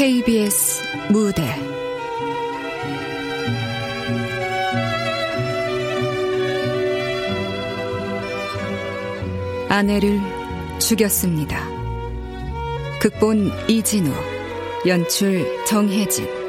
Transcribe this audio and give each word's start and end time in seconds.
KBS 0.00 0.82
무대 1.10 1.42
아내를 9.68 10.18
죽였습니다. 10.78 11.68
극본 13.02 13.52
이진우, 13.68 14.10
연출 14.86 15.44
정혜진. 15.66 16.39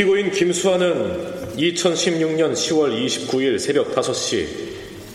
피고인 0.00 0.30
김수환은 0.30 1.56
2016년 1.58 2.54
10월 2.54 3.04
29일 3.04 3.58
새벽 3.58 3.94
5시 3.94 4.46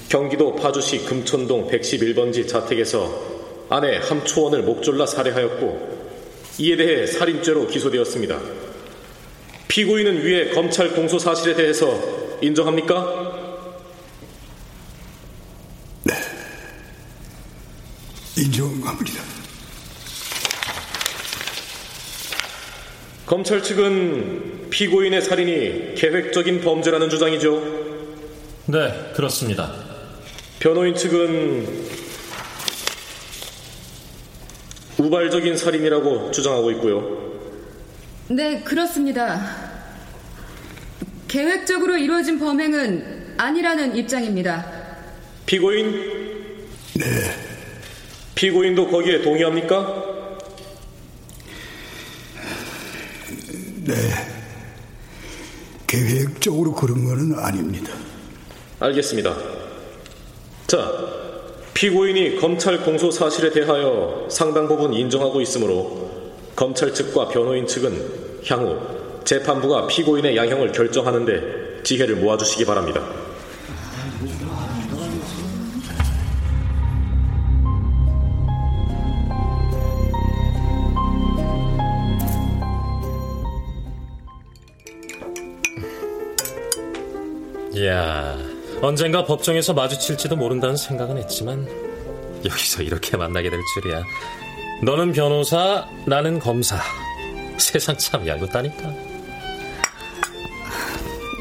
경기도 0.09 0.53
파주시 0.53 1.05
금천동 1.05 1.67
111번지 1.67 2.47
자택에서 2.47 3.65
아내 3.67 3.97
함초원을 3.97 4.61
목졸라 4.61 5.07
살해하였고 5.07 6.59
이에 6.59 6.75
대해 6.75 7.07
살인죄로 7.07 7.65
기소되었습니다. 7.65 8.39
피고인은 9.69 10.23
위에 10.23 10.49
검찰 10.51 10.91
공소 10.91 11.17
사실에 11.17 11.55
대해서 11.55 11.99
인정합니까? 12.43 13.73
인정합니다. 18.37 19.24
검찰 23.25 23.63
측은 23.63 24.69
피고인의 24.69 25.21
살인이 25.21 25.95
계획적인 25.95 26.61
범죄라는 26.61 27.09
주장이죠. 27.09 27.85
네, 28.67 29.11
그렇습니다. 29.15 29.73
변호인 30.59 30.95
측은 30.95 31.67
우발적인 34.99 35.57
살인이라고 35.57 36.31
주장하고 36.31 36.71
있고요. 36.71 37.25
네, 38.27 38.61
그렇습니다. 38.61 39.73
계획적으로 41.27 41.97
이루어진 41.97 42.39
범행은 42.39 43.35
아니라는 43.37 43.95
입장입니다. 43.95 44.71
피고인? 45.45 45.91
네. 46.93 47.05
피고인도 48.35 48.87
거기에 48.87 49.21
동의합니까? 49.21 50.14
네. 53.85 53.93
계획적으로 55.85 56.73
그런 56.73 57.05
거는 57.05 57.37
아닙니다. 57.37 57.93
알겠습니다. 58.79 59.35
자, 60.65 60.91
피고인이 61.75 62.37
검찰 62.37 62.81
공소 62.81 63.11
사실에 63.11 63.51
대하여 63.51 64.25
상당 64.29 64.67
부분 64.67 64.93
인정하고 64.93 65.39
있으므로 65.39 66.09
검찰 66.55 66.93
측과 66.95 67.27
변호인 67.27 67.67
측은 67.67 68.41
향후 68.47 68.79
재판부가 69.23 69.85
피고인의 69.85 70.35
양형을 70.35 70.71
결정하는데 70.71 71.83
지혜를 71.83 72.15
모아주시기 72.15 72.65
바랍니다. 72.65 73.07
이야, 87.85 88.35
언젠가 88.81 89.25
법정에서 89.25 89.75
마주칠지도 89.75 90.35
모른다는 90.35 90.75
생각은 90.75 91.17
했지만 91.17 91.67
여기서 92.43 92.81
이렇게 92.81 93.15
만나게 93.15 93.51
될 93.51 93.59
줄이야. 93.75 94.01
너는 94.81 95.11
변호사, 95.11 95.87
나는 96.07 96.39
검사. 96.39 96.79
세상 97.59 97.95
참 97.95 98.25
얄궂다니까. 98.25 98.91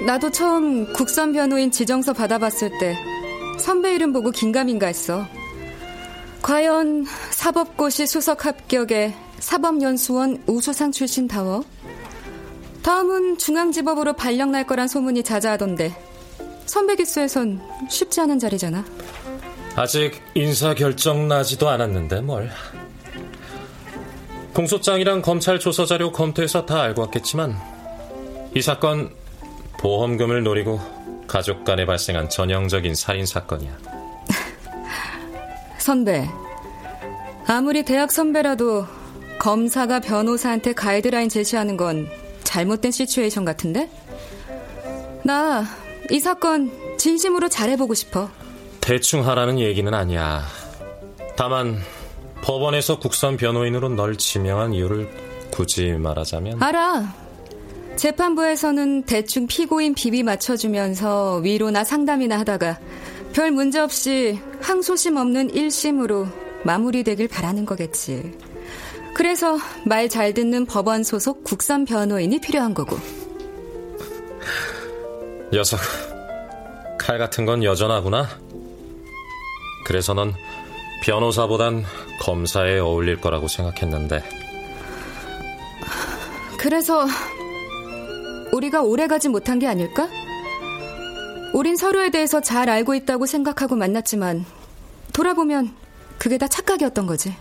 나도 0.07 0.31
처음 0.33 0.93
국선 0.93 1.33
변호인 1.33 1.71
지정서 1.71 2.13
받아봤을 2.13 2.73
때 2.79 2.95
선배 3.59 3.95
이름 3.95 4.13
보고 4.13 4.31
긴가민가 4.31 4.87
했어. 4.89 5.27
과연 6.43 7.07
사법고시 7.31 8.07
수석 8.07 8.45
합격에 8.45 9.15
사법연수원 9.39 10.43
우수상 10.47 10.93
출신다워? 10.93 11.65
다음은 12.83 13.39
중앙지법으로 13.39 14.13
발령 14.13 14.53
날 14.53 14.67
거란 14.67 14.89
소문이 14.89 15.23
자자하던데 15.23 16.13
선배 16.67 16.97
기수에선 16.97 17.61
쉽지 17.89 18.21
않은 18.23 18.39
자리잖아. 18.39 18.85
아직 19.77 20.23
인사 20.35 20.75
결정 20.75 21.29
나지도 21.29 21.69
않았는데 21.69 22.21
뭘. 22.21 22.51
공소장이랑 24.55 25.23
검찰 25.23 25.59
조서 25.59 25.85
자료 25.85 26.13
검토해서 26.13 26.65
다 26.65 26.81
알고 26.83 27.03
왔겠지만 27.03 27.57
이 28.55 28.63
사건 28.63 29.13
보험금을 29.79 30.45
노리고 30.45 30.81
가족 31.27 31.65
간에 31.65 31.87
발생한 31.87 32.29
전형적인 32.29 32.95
살인 32.95 33.27
사건이야. 33.27 33.77
선배, 35.79 36.29
아무리 37.47 37.83
대학 37.85 38.13
선배라도 38.13 38.87
검사가 39.41 40.01
변호사한테 40.01 40.73
가이드라인 40.73 41.29
제시하는 41.29 41.77
건 41.77 42.09
잘못된 42.45 42.93
시츄에이션 42.93 43.45
같은데? 43.45 43.91
나 45.25 45.65
이 46.11 46.21
사건 46.21 46.71
진심으로 46.99 47.49
잘해보고 47.49 47.95
싶어. 47.95 48.31
대충 48.81 49.27
하라는 49.27 49.59
얘기는 49.59 49.93
아니야. 49.93 50.43
다만 51.37 51.79
법원에서 52.43 52.99
국선 52.99 53.37
변호인으로 53.37 53.89
널 53.91 54.17
지명한 54.17 54.75
이유를 54.75 55.09
굳이 55.51 55.93
말하자면 55.93 56.63
알아. 56.63 57.15
재판부에서는 57.97 59.05
대충 59.05 59.47
피고인 59.47 59.95
비비 59.95 60.23
맞춰주면서 60.25 61.37
위로나 61.37 61.85
상담이나 61.85 62.39
하다가 62.41 62.79
별 63.33 63.51
문제 63.51 63.79
없이 63.79 64.39
항소심 64.61 65.17
없는 65.17 65.53
1심으로 65.53 66.29
마무리되길 66.65 67.29
바라는 67.29 67.65
거겠지. 67.65 68.37
그래서 69.15 69.57
말 69.85 70.09
잘 70.09 70.35
듣는 70.35 70.67
법원 70.67 71.05
소속 71.05 71.45
국선 71.45 71.85
변호인이 71.85 72.41
필요한 72.41 72.75
거고. 72.75 72.97
녀석 75.55 75.79
칼 76.99 77.17
같은 77.17 77.45
건 77.45 77.63
여전하구나. 77.63 78.29
그래서 79.87 80.13
넌 80.13 80.35
변호사보단 81.05 81.85
검사에 82.19 82.81
어울릴 82.81 83.21
거라고 83.21 83.47
생각했는데. 83.47 84.25
그래서 86.59 87.07
우리가 88.53 88.83
오래가지 88.83 89.29
못한 89.29 89.61
게 89.61 89.69
아닐까? 89.69 90.09
우린 91.53 91.77
서로에 91.77 92.11
대해서 92.11 92.41
잘 92.41 92.69
알고 92.69 92.97
있다고 92.97 93.25
생각하고 93.25 93.77
만났지만 93.77 94.45
돌아보면 95.13 95.73
그게 96.19 96.37
다 96.37 96.49
착각이었던 96.49 97.07
거지. 97.07 97.33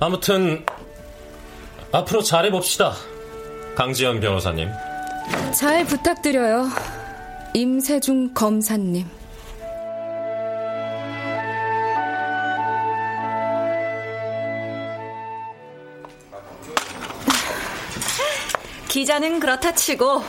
아무튼 0.00 0.64
앞으로 1.92 2.22
잘해봅시다. 2.22 2.94
강지현 3.74 4.20
변호사님. 4.20 4.70
잘 5.52 5.84
부탁드려요. 5.84 6.68
임세중 7.54 8.34
검사님. 8.34 9.06
기자는 18.88 19.40
그렇다 19.40 19.74
치고 19.74 20.22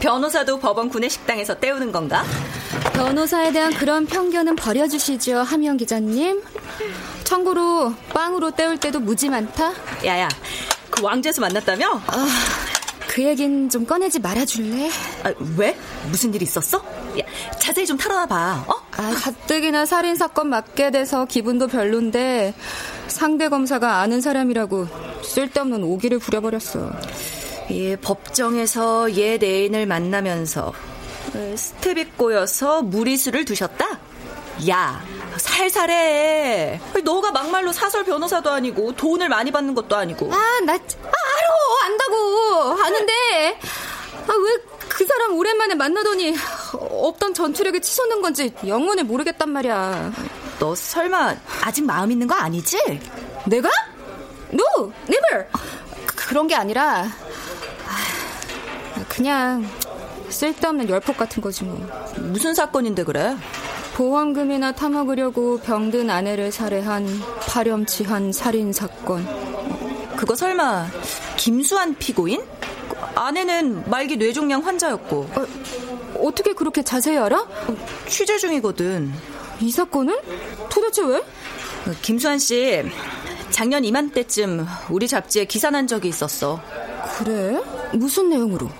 변호사도 0.00 0.58
법원 0.60 0.88
구내식당에서 0.88 1.60
때우는 1.60 1.92
건가? 1.92 2.24
변호사에 2.94 3.52
대한 3.52 3.72
그런 3.74 4.06
편견은 4.06 4.56
버려주시죠, 4.56 5.38
하미영 5.42 5.76
기자님. 5.76 6.42
참고로 7.24 7.94
빵으로 8.14 8.50
때울 8.52 8.78
때도 8.78 9.00
무지 9.00 9.28
많다. 9.28 9.72
야야, 10.04 10.28
그 10.90 11.02
왕제에서 11.02 11.40
만났다며? 11.40 12.00
아, 12.06 12.26
그 13.12 13.22
얘긴 13.22 13.68
좀 13.68 13.84
꺼내지 13.84 14.20
말아줄래? 14.20 14.88
아, 15.22 15.34
왜? 15.58 15.76
무슨 16.08 16.32
일 16.32 16.40
있었어? 16.40 16.78
야, 16.78 17.24
자세히 17.60 17.84
좀 17.84 17.98
털어놔봐. 17.98 18.64
어? 18.66 18.72
아, 18.92 19.14
가뜩이나 19.14 19.84
살인 19.84 20.16
사건 20.16 20.48
맡게 20.48 20.90
돼서 20.92 21.26
기분도 21.26 21.66
별론데 21.66 22.54
상대 23.08 23.50
검사가 23.50 23.98
아는 23.98 24.22
사람이라고 24.22 24.88
쓸데없는 25.22 25.82
오기를 25.82 26.20
부려버렸어. 26.20 26.90
예, 27.72 27.96
법정에서 27.96 29.12
옛 29.12 29.44
애인을 29.44 29.84
만나면서 29.84 30.72
스텝이 31.54 32.12
꼬여서 32.16 32.80
무리수를 32.80 33.44
두셨다? 33.44 34.00
야, 34.70 35.04
살살해. 35.36 36.80
너가 37.04 37.30
막말로 37.32 37.72
사설 37.72 38.04
변호사도 38.04 38.50
아니고 38.50 38.92
돈을 38.92 39.28
많이 39.28 39.50
받는 39.50 39.74
것도 39.74 39.96
아니고. 39.96 40.32
아, 40.32 40.36
나 40.64 40.74
아, 40.74 40.76
알아. 40.76 41.86
안다고. 41.86 42.82
아는데. 42.82 43.58
아, 44.28 44.32
왜 44.32 44.72
그 44.92 45.06
사람 45.06 45.34
오랜만에 45.38 45.74
만나더니 45.74 46.36
없던 46.74 47.32
전투력이 47.32 47.80
치솟는 47.80 48.20
건지 48.20 48.52
영문을 48.66 49.04
모르겠단 49.04 49.48
말이야. 49.48 50.12
너 50.58 50.74
설마 50.74 51.34
아직 51.62 51.84
마음 51.84 52.12
있는 52.12 52.26
거 52.26 52.34
아니지? 52.34 52.76
내가? 53.46 53.70
No, 54.52 54.92
never. 55.08 55.46
그, 56.06 56.34
런 56.34 56.46
게 56.46 56.54
아니라 56.54 57.06
그냥 59.08 59.66
쓸데없는 60.28 60.88
열폭 60.90 61.16
같은 61.16 61.42
거지 61.42 61.64
뭐. 61.64 61.74
무슨 62.18 62.54
사건인데 62.54 63.04
그래? 63.04 63.34
보험금이나 63.94 64.72
타먹으려고 64.72 65.58
병든 65.58 66.08
아내를 66.08 66.50
살해한 66.50 67.06
파렴치한 67.46 68.32
살인 68.32 68.72
사건. 68.72 69.26
그거 70.16 70.34
설마 70.34 70.86
김수환 71.36 71.96
피고인? 71.96 72.42
아내는 73.14 73.90
말기 73.90 74.16
뇌종양 74.16 74.64
환자였고. 74.64 75.16
어, 75.16 75.46
어떻게 76.20 76.52
그렇게 76.52 76.82
자세히 76.82 77.18
알아? 77.18 77.46
취재 78.08 78.38
중이거든. 78.38 79.12
이 79.60 79.70
사건은? 79.70 80.16
도대체 80.70 81.02
왜? 81.02 81.22
김수환 82.00 82.38
씨 82.38 82.82
작년 83.50 83.84
이맘때쯤 83.84 84.66
우리 84.90 85.08
잡지에 85.08 85.44
기사 85.44 85.70
난 85.70 85.86
적이 85.86 86.08
있었어. 86.08 86.60
그래? 87.18 87.60
무슨 87.92 88.30
내용으로? 88.30 88.70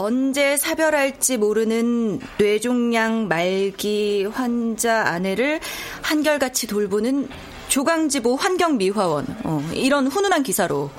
그 0.00 0.04
언제 0.04 0.56
사별할지 0.56 1.36
모르는 1.36 2.20
뇌종양 2.38 3.28
말기 3.28 4.24
환자 4.24 5.06
아내를 5.06 5.60
한결같이 6.00 6.66
돌보는 6.66 7.28
조강지부 7.68 8.34
환경미화원. 8.34 9.26
어, 9.44 9.70
이런 9.74 10.06
훈훈한 10.06 10.42
기사로. 10.42 10.90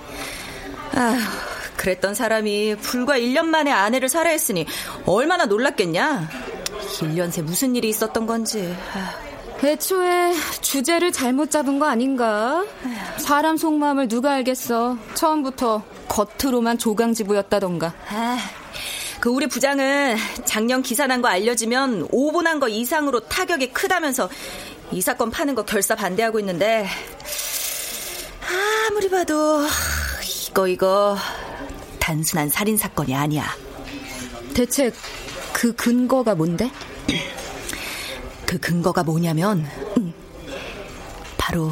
아 0.93 1.17
그랬던 1.77 2.13
사람이 2.13 2.75
불과 2.81 3.17
1년 3.17 3.45
만에 3.45 3.71
아내를 3.71 4.07
살해했으니 4.07 4.67
얼마나 5.07 5.45
놀랐겠냐? 5.45 6.29
1년 6.99 7.31
새 7.31 7.41
무슨 7.41 7.75
일이 7.75 7.89
있었던 7.89 8.27
건지. 8.27 8.71
아. 8.93 9.30
애초에 9.63 10.33
주제를 10.61 11.11
잘못 11.11 11.51
잡은 11.51 11.77
거 11.79 11.85
아닌가? 11.87 12.65
사람 13.17 13.57
속마음을 13.57 14.07
누가 14.07 14.33
알겠어. 14.33 14.97
처음부터 15.13 15.83
겉으로만 16.07 16.77
조강지부였다던가. 16.79 17.93
아, 18.09 18.37
그 19.19 19.29
우리 19.29 19.47
부장은 19.47 20.17
작년 20.45 20.81
기사 20.81 21.05
난 21.07 21.21
거 21.21 21.27
알려지면 21.27 22.07
5분 22.09 22.45
한 22.45 22.59
거 22.59 22.67
이상으로 22.67 23.19
타격이 23.21 23.71
크다면서 23.71 24.29
이 24.91 24.99
사건 25.01 25.29
파는 25.29 25.53
거 25.55 25.63
결사 25.63 25.95
반대하고 25.95 26.39
있는데 26.39 26.87
아무리 28.89 29.09
봐도 29.09 29.63
이거 30.49 30.67
이거 30.67 31.17
단순한 31.99 32.49
살인 32.49 32.77
사건이 32.77 33.15
아니야. 33.15 33.45
대체 34.55 34.91
그 35.53 35.73
근거가 35.75 36.33
뭔데? 36.35 36.69
그 38.51 38.59
근거가 38.59 39.01
뭐냐면 39.03 39.65
음, 39.97 40.13
바로 41.37 41.71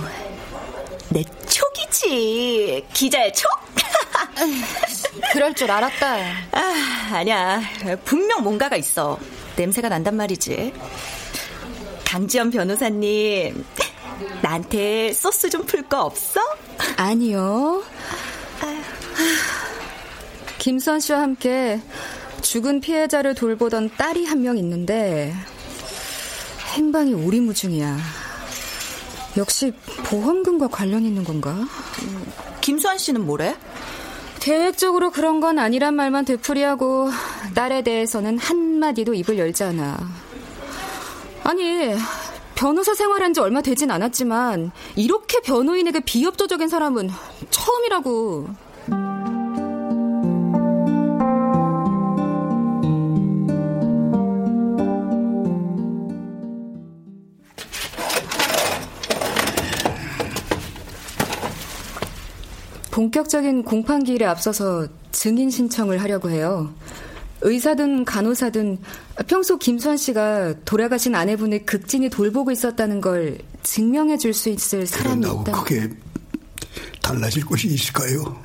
내 1.10 1.22
촉이지 1.50 2.86
기자의 2.94 3.34
촉? 3.34 3.50
그럴 5.34 5.54
줄 5.54 5.70
알았다. 5.70 6.16
아, 6.54 7.10
아니야. 7.16 7.60
분명 8.06 8.44
뭔가가 8.44 8.78
있어. 8.78 9.20
냄새가 9.58 9.90
난단 9.90 10.16
말이지. 10.16 10.72
강지연 12.06 12.50
변호사님, 12.50 13.66
나한테 14.42 15.12
소스 15.12 15.50
좀 15.50 15.66
풀 15.66 15.84
거 15.90 16.04
없어? 16.04 16.40
아니요. 16.96 17.84
김수환 20.60 21.02
씨와 21.02 21.20
함께 21.22 21.82
죽은 22.42 22.80
피해자를 22.80 23.36
돌보던 23.36 23.92
딸이 23.98 24.26
한 24.26 24.40
명 24.44 24.58
있는데 24.58 25.34
행방이 26.70 27.14
오리무중이야. 27.14 27.98
역시 29.38 29.74
보험금과 30.06 30.68
관련 30.68 31.04
있는 31.04 31.24
건가? 31.24 31.56
김수환 32.62 32.98
씨는 32.98 33.26
뭐래? 33.26 33.56
계획적으로 34.40 35.12
그런 35.12 35.40
건 35.40 35.60
아니란 35.60 35.96
말만 35.96 36.26
되풀이하고 36.26 37.10
딸에 37.56 37.82
대해서는 37.82 38.38
한마디도 38.38 39.14
입을 39.14 39.38
열지 39.38 39.64
않아. 39.64 39.98
아니, 41.44 41.96
변호사 42.56 42.94
생활한 42.94 43.34
지 43.34 43.40
얼마 43.40 43.62
되진 43.62 43.92
않았지만 43.92 44.72
이렇게 44.96 45.42
변호인에게 45.42 46.02
비협조적인 46.02 46.68
사람은 46.68 47.10
처음이라고. 47.50 48.48
본격적인 63.00 63.64
공판기일에 63.64 64.26
앞서서 64.26 64.86
증인 65.14 65.50
신청을 65.50 66.02
하려고 66.02 66.30
해요. 66.30 66.76
의사든 67.40 68.04
간호사든 68.04 68.78
평소 69.26 69.58
김수환 69.58 69.96
씨가 69.96 70.56
돌아가신 70.66 71.16
아내분을 71.16 71.66
극진히 71.66 72.10
돌보고 72.10 72.52
있었다는 72.52 73.00
걸 73.00 73.38
증명해 73.64 74.18
줄 74.18 74.34
수 74.34 74.50
있을 74.50 74.86
사람이 74.86 75.26
있다. 75.26 75.52
그게 75.54 75.90
달라질 77.02 77.46
것이 77.46 77.70
있을까요? 77.70 78.38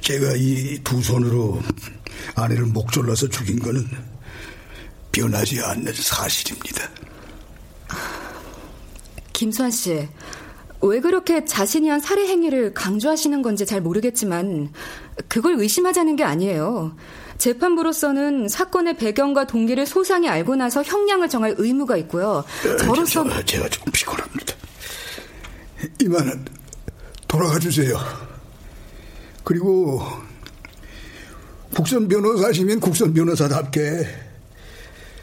제가 0.00 0.32
이 0.36 0.78
두 0.82 1.02
손으로 1.02 1.60
아내를 2.34 2.64
목 2.64 2.90
졸라서 2.90 3.28
죽인 3.28 3.58
거는 3.58 3.86
변하지 5.12 5.60
않는 5.60 5.92
사실입니다. 5.92 6.88
김수환 9.34 9.70
씨, 9.70 10.08
왜 10.88 11.00
그렇게 11.00 11.44
자신이 11.44 11.88
한 11.88 12.00
살해 12.00 12.26
행위를 12.26 12.74
강조하시는 12.74 13.42
건지 13.42 13.64
잘 13.66 13.80
모르겠지만 13.80 14.72
그걸 15.28 15.54
의심하자는 15.58 16.16
게 16.16 16.24
아니에요. 16.24 16.96
재판부로서는 17.38 18.48
사건의 18.48 18.96
배경과 18.96 19.46
동기를 19.46 19.86
소상히 19.86 20.28
알고 20.28 20.56
나서 20.56 20.82
형량을 20.82 21.28
정할 21.28 21.54
의무가 21.58 21.96
있고요. 21.98 22.44
저로서 22.78 23.24
저, 23.28 23.44
제가 23.44 23.68
좀 23.68 23.84
피곤합니다. 23.92 24.54
이만 26.00 26.44
돌아가 27.26 27.58
주세요. 27.58 27.98
그리고 29.42 30.02
국선 31.74 32.06
변호사시면 32.08 32.80
국선 32.80 33.12
변호사답게 33.12 34.06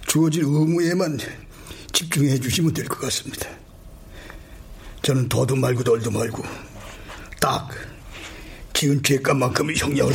주어진 0.08 0.44
의무에만 0.44 1.18
집중해 1.94 2.40
주시면 2.40 2.74
될 2.74 2.86
것 2.88 3.00
같습니다. 3.00 3.48
저는 5.02 5.28
더도 5.30 5.56
말고 5.56 5.84
덜도 5.84 6.12
말고 6.12 6.44
딱 7.40 7.70
지은 8.74 9.02
죄값만큼의 9.04 9.76
형량을 9.78 10.14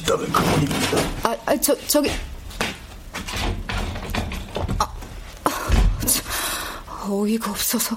있다면 0.00 0.32
그뿐입니다. 0.32 0.98
아, 1.22 1.36
아, 1.46 1.56
저, 1.60 1.76
저기... 1.86 2.10
아, 4.78 4.94
아, 5.44 7.06
어이가 7.08 7.50
없어서... 7.50 7.96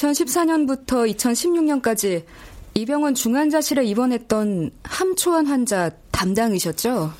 2014년부터 0.00 1.10
2016년까지 1.14 2.24
이병원 2.74 3.14
중환자실에 3.14 3.84
입원했던 3.84 4.70
함초원 4.84 5.46
환자 5.46 5.90
담당이셨죠? 6.10 7.12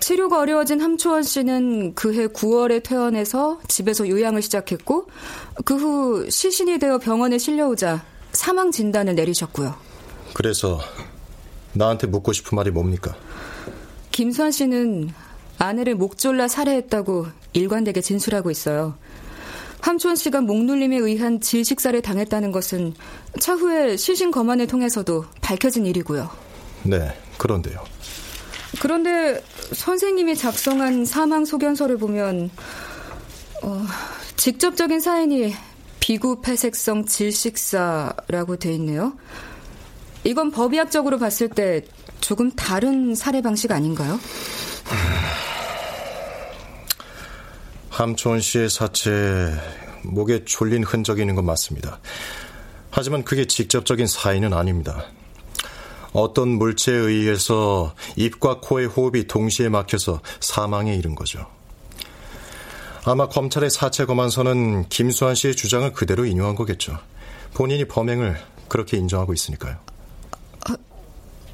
치료가 0.00 0.40
어려워진 0.40 0.80
함초원 0.80 1.22
씨는 1.22 1.94
그해 1.94 2.26
9월에 2.26 2.82
퇴원해서 2.82 3.60
집에서 3.68 4.08
요양을 4.08 4.42
시작했고 4.42 5.06
그 5.64 5.76
후 5.76 6.28
시신이 6.28 6.78
되어 6.78 6.98
병원에 6.98 7.38
실려오자 7.38 8.04
사망 8.32 8.72
진단을 8.72 9.14
내리셨고요. 9.14 9.74
그래서 10.34 10.80
나한테 11.72 12.08
묻고 12.08 12.32
싶은 12.32 12.56
말이 12.56 12.70
뭡니까? 12.70 13.14
김수환 14.10 14.50
씨는 14.50 15.10
아내를 15.58 15.94
목 15.94 16.18
졸라 16.18 16.48
살해했다고 16.48 17.26
일관되게 17.52 18.00
진술하고 18.00 18.50
있어요. 18.50 18.96
함초원 19.80 20.16
씨가 20.16 20.40
목눌림에 20.40 20.96
의한 20.96 21.40
질식사를 21.40 22.00
당했다는 22.02 22.52
것은 22.52 22.94
차후에 23.38 23.96
시신 23.96 24.30
검안을 24.30 24.66
통해서도 24.66 25.24
밝혀진 25.40 25.86
일이고요. 25.86 26.28
네, 26.84 27.12
그런데요. 27.38 27.84
그런데 28.80 29.42
선생님이 29.72 30.36
작성한 30.36 31.04
사망 31.04 31.44
소견서를 31.44 31.98
보면 31.98 32.50
어, 33.62 33.84
직접적인 34.36 35.00
사인이 35.00 35.54
비구폐색성 36.00 37.06
질식사라고 37.06 38.56
돼 38.56 38.72
있네요. 38.74 39.14
이건 40.24 40.50
법의학적으로 40.50 41.18
봤을 41.18 41.48
때 41.48 41.84
조금 42.20 42.50
다른 42.52 43.14
살해 43.14 43.40
방식 43.42 43.72
아닌가요? 43.72 44.18
함초원 47.96 48.40
씨의 48.40 48.68
사체 48.68 49.54
목에 50.02 50.44
졸린 50.44 50.84
흔적이 50.84 51.22
있는 51.22 51.34
건 51.34 51.46
맞습니다. 51.46 51.98
하지만 52.90 53.24
그게 53.24 53.46
직접적인 53.46 54.06
사인은 54.06 54.52
아닙니다. 54.52 55.06
어떤 56.12 56.48
물체에 56.50 56.94
의해서 56.94 57.94
입과 58.16 58.60
코의 58.60 58.88
호흡이 58.88 59.26
동시에 59.26 59.70
막혀서 59.70 60.20
사망에 60.40 60.94
이른 60.94 61.14
거죠. 61.14 61.46
아마 63.06 63.28
검찰의 63.28 63.70
사체 63.70 64.04
검안서는 64.04 64.90
김수환 64.90 65.34
씨의 65.34 65.56
주장을 65.56 65.90
그대로 65.94 66.26
인용한 66.26 66.54
거겠죠. 66.54 66.98
본인이 67.54 67.86
범행을 67.86 68.36
그렇게 68.68 68.98
인정하고 68.98 69.32
있으니까요. 69.32 69.78
아, 70.68 70.76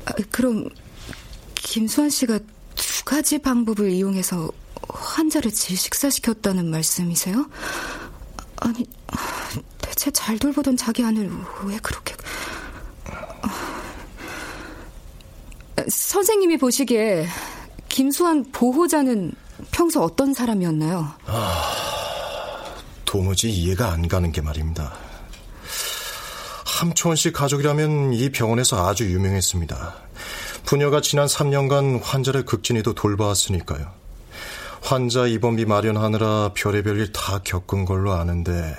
아, 0.06 0.12
그럼 0.32 0.68
김수환 1.54 2.10
씨가 2.10 2.40
두 2.74 3.04
가지 3.04 3.38
방법을 3.38 3.90
이용해서 3.90 4.50
환자를 4.88 5.50
질식사시켰다는 5.50 6.70
말씀이세요? 6.70 7.48
아니, 8.56 8.86
대체 9.80 10.10
잘 10.10 10.38
돌보던 10.38 10.76
자기 10.76 11.04
아내를 11.04 11.30
왜 11.64 11.78
그렇게... 11.78 12.14
선생님이 15.88 16.58
보시기에 16.58 17.26
김수환 17.88 18.44
보호자는 18.52 19.32
평소 19.70 20.02
어떤 20.02 20.32
사람이었나요? 20.32 21.12
아, 21.26 22.74
도무지 23.04 23.50
이해가 23.50 23.90
안 23.90 24.06
가는 24.08 24.30
게 24.32 24.40
말입니다. 24.40 24.94
함초원 26.64 27.16
씨 27.16 27.32
가족이라면 27.32 28.12
이 28.12 28.30
병원에서 28.30 28.88
아주 28.88 29.10
유명했습니다. 29.10 29.94
부녀가 30.64 31.00
지난 31.00 31.26
3년간 31.26 32.00
환자를 32.02 32.44
극진히도 32.44 32.94
돌봐왔으니까요. 32.94 34.01
환자 34.82 35.26
입원비 35.26 35.64
마련하느라 35.64 36.50
별의별 36.54 36.98
일 36.98 37.12
다 37.12 37.38
겪은 37.38 37.84
걸로 37.84 38.12
아는데 38.12 38.74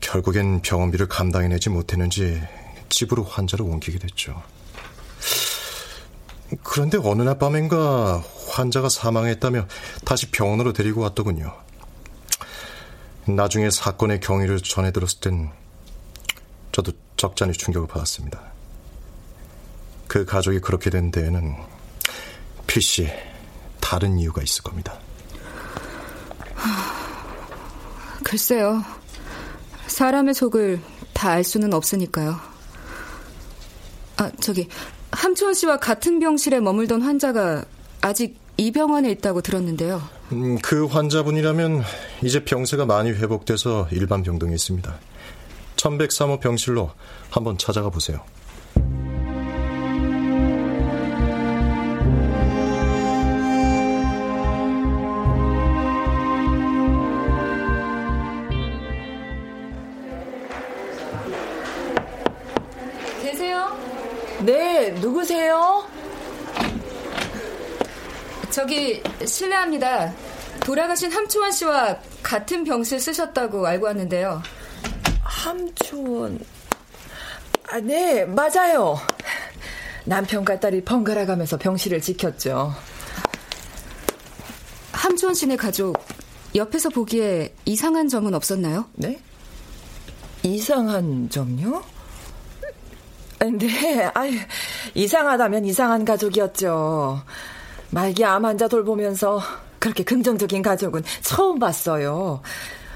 결국엔 0.00 0.62
병원비를 0.62 1.08
감당해내지 1.08 1.70
못했는지 1.70 2.42
집으로 2.88 3.24
환자를 3.24 3.64
옮기게 3.66 3.98
됐죠. 3.98 4.42
그런데 6.62 6.98
어느 7.02 7.22
날 7.22 7.38
밤엔가 7.38 8.22
환자가 8.48 8.88
사망했다며 8.88 9.66
다시 10.04 10.30
병원으로 10.30 10.72
데리고 10.72 11.02
왔더군요. 11.02 11.54
나중에 13.26 13.70
사건의 13.70 14.20
경위를 14.20 14.60
전해 14.60 14.90
들었을 14.90 15.20
땐 15.20 15.50
저도 16.72 16.92
적잖이 17.16 17.52
충격을 17.52 17.88
받았습니다. 17.88 18.40
그 20.06 20.24
가족이 20.24 20.60
그렇게 20.60 20.88
된 20.88 21.10
데에는 21.10 21.56
필시 22.68 23.08
다른 23.80 24.16
이유가 24.20 24.40
있을 24.42 24.62
겁니다. 24.62 24.96
글쎄요. 28.22 28.84
사람의 29.88 30.34
속을 30.34 30.80
다 31.18 31.30
알 31.30 31.42
수는 31.42 31.74
없으니까요. 31.74 32.38
아, 34.18 34.30
저기, 34.40 34.68
함초원 35.10 35.54
씨와 35.54 35.78
같은 35.78 36.20
병실에 36.20 36.60
머물던 36.60 37.02
환자가 37.02 37.64
아직 38.00 38.36
이 38.56 38.70
병원에 38.70 39.10
있다고 39.10 39.40
들었는데요. 39.40 40.00
음, 40.30 40.58
그 40.62 40.86
환자분이라면 40.86 41.82
이제 42.22 42.44
병세가 42.44 42.86
많이 42.86 43.10
회복돼서 43.10 43.88
일반 43.90 44.22
병동에 44.22 44.54
있습니다. 44.54 44.96
1103호 45.76 46.40
병실로 46.40 46.92
한번 47.30 47.58
찾아가 47.58 47.90
보세요. 47.90 48.20
누구세요? 65.08 65.86
저기 68.50 69.02
실례합니다. 69.24 70.12
돌아가신 70.60 71.10
함초원 71.10 71.50
씨와 71.50 71.98
같은 72.22 72.62
병실 72.62 73.00
쓰셨다고 73.00 73.66
알고 73.66 73.86
왔는데요. 73.86 74.42
함초원. 75.22 76.40
아, 77.70 77.80
네, 77.80 78.26
맞아요. 78.26 78.98
남편과 80.04 80.60
딸이 80.60 80.84
번갈아 80.84 81.24
가면서 81.24 81.56
병실을 81.56 82.02
지켰죠. 82.02 82.74
함초원 84.92 85.34
씨네 85.34 85.56
가족 85.56 86.04
옆에서 86.54 86.90
보기에 86.90 87.54
이상한 87.64 88.08
점은 88.08 88.34
없었나요? 88.34 88.86
네? 88.94 89.20
이상한 90.42 91.30
점요? 91.30 91.82
네, 93.40 94.10
아유, 94.14 94.32
이상하다면 94.94 95.64
이상한 95.64 96.04
가족이었죠. 96.04 97.22
말기 97.90 98.24
암 98.24 98.44
환자 98.44 98.66
돌보면서 98.68 99.40
그렇게 99.78 100.02
긍정적인 100.02 100.60
가족은 100.62 101.04
처음 101.22 101.58
봤어요. 101.58 102.42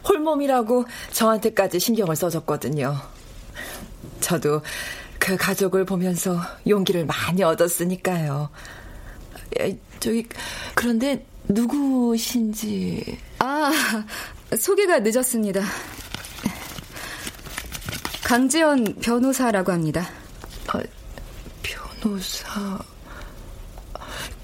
홀몸이라고 0.09 0.85
저한테까지 1.13 1.79
신경을 1.79 2.17
써줬거든요. 2.17 2.97
저도 4.21 4.63
그 5.19 5.37
가족을 5.37 5.85
보면서 5.85 6.41
용기를 6.67 7.07
많이 7.07 7.45
얻었으니까요. 7.45 8.51
저기, 10.01 10.27
그런데 10.75 11.25
누구신지. 11.47 13.19
아, 13.39 13.71
소개가 14.59 14.99
늦었습니다. 14.99 15.63
강지연 18.25 18.97
변호사라고 19.01 19.71
합니다. 19.71 20.09
아, 20.69 20.81
변호사. 21.62 22.78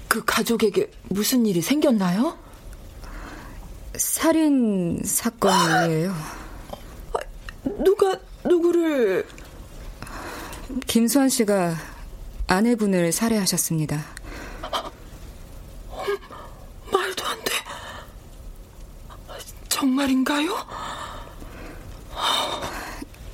그 0.07 0.23
가족에게 0.25 0.89
무슨 1.09 1.45
일이 1.45 1.61
생겼나요? 1.61 2.37
살인 3.95 5.01
사건이에요. 5.03 6.11
아, 6.11 7.19
누가 7.83 8.17
누구를? 8.43 9.27
김수환 10.87 11.29
씨가 11.29 11.75
아내분을 12.47 13.11
살해하셨습니다. 13.11 14.03
말도 16.91 17.25
안 17.25 17.43
돼. 17.43 17.51
정말인가요? 19.67 20.57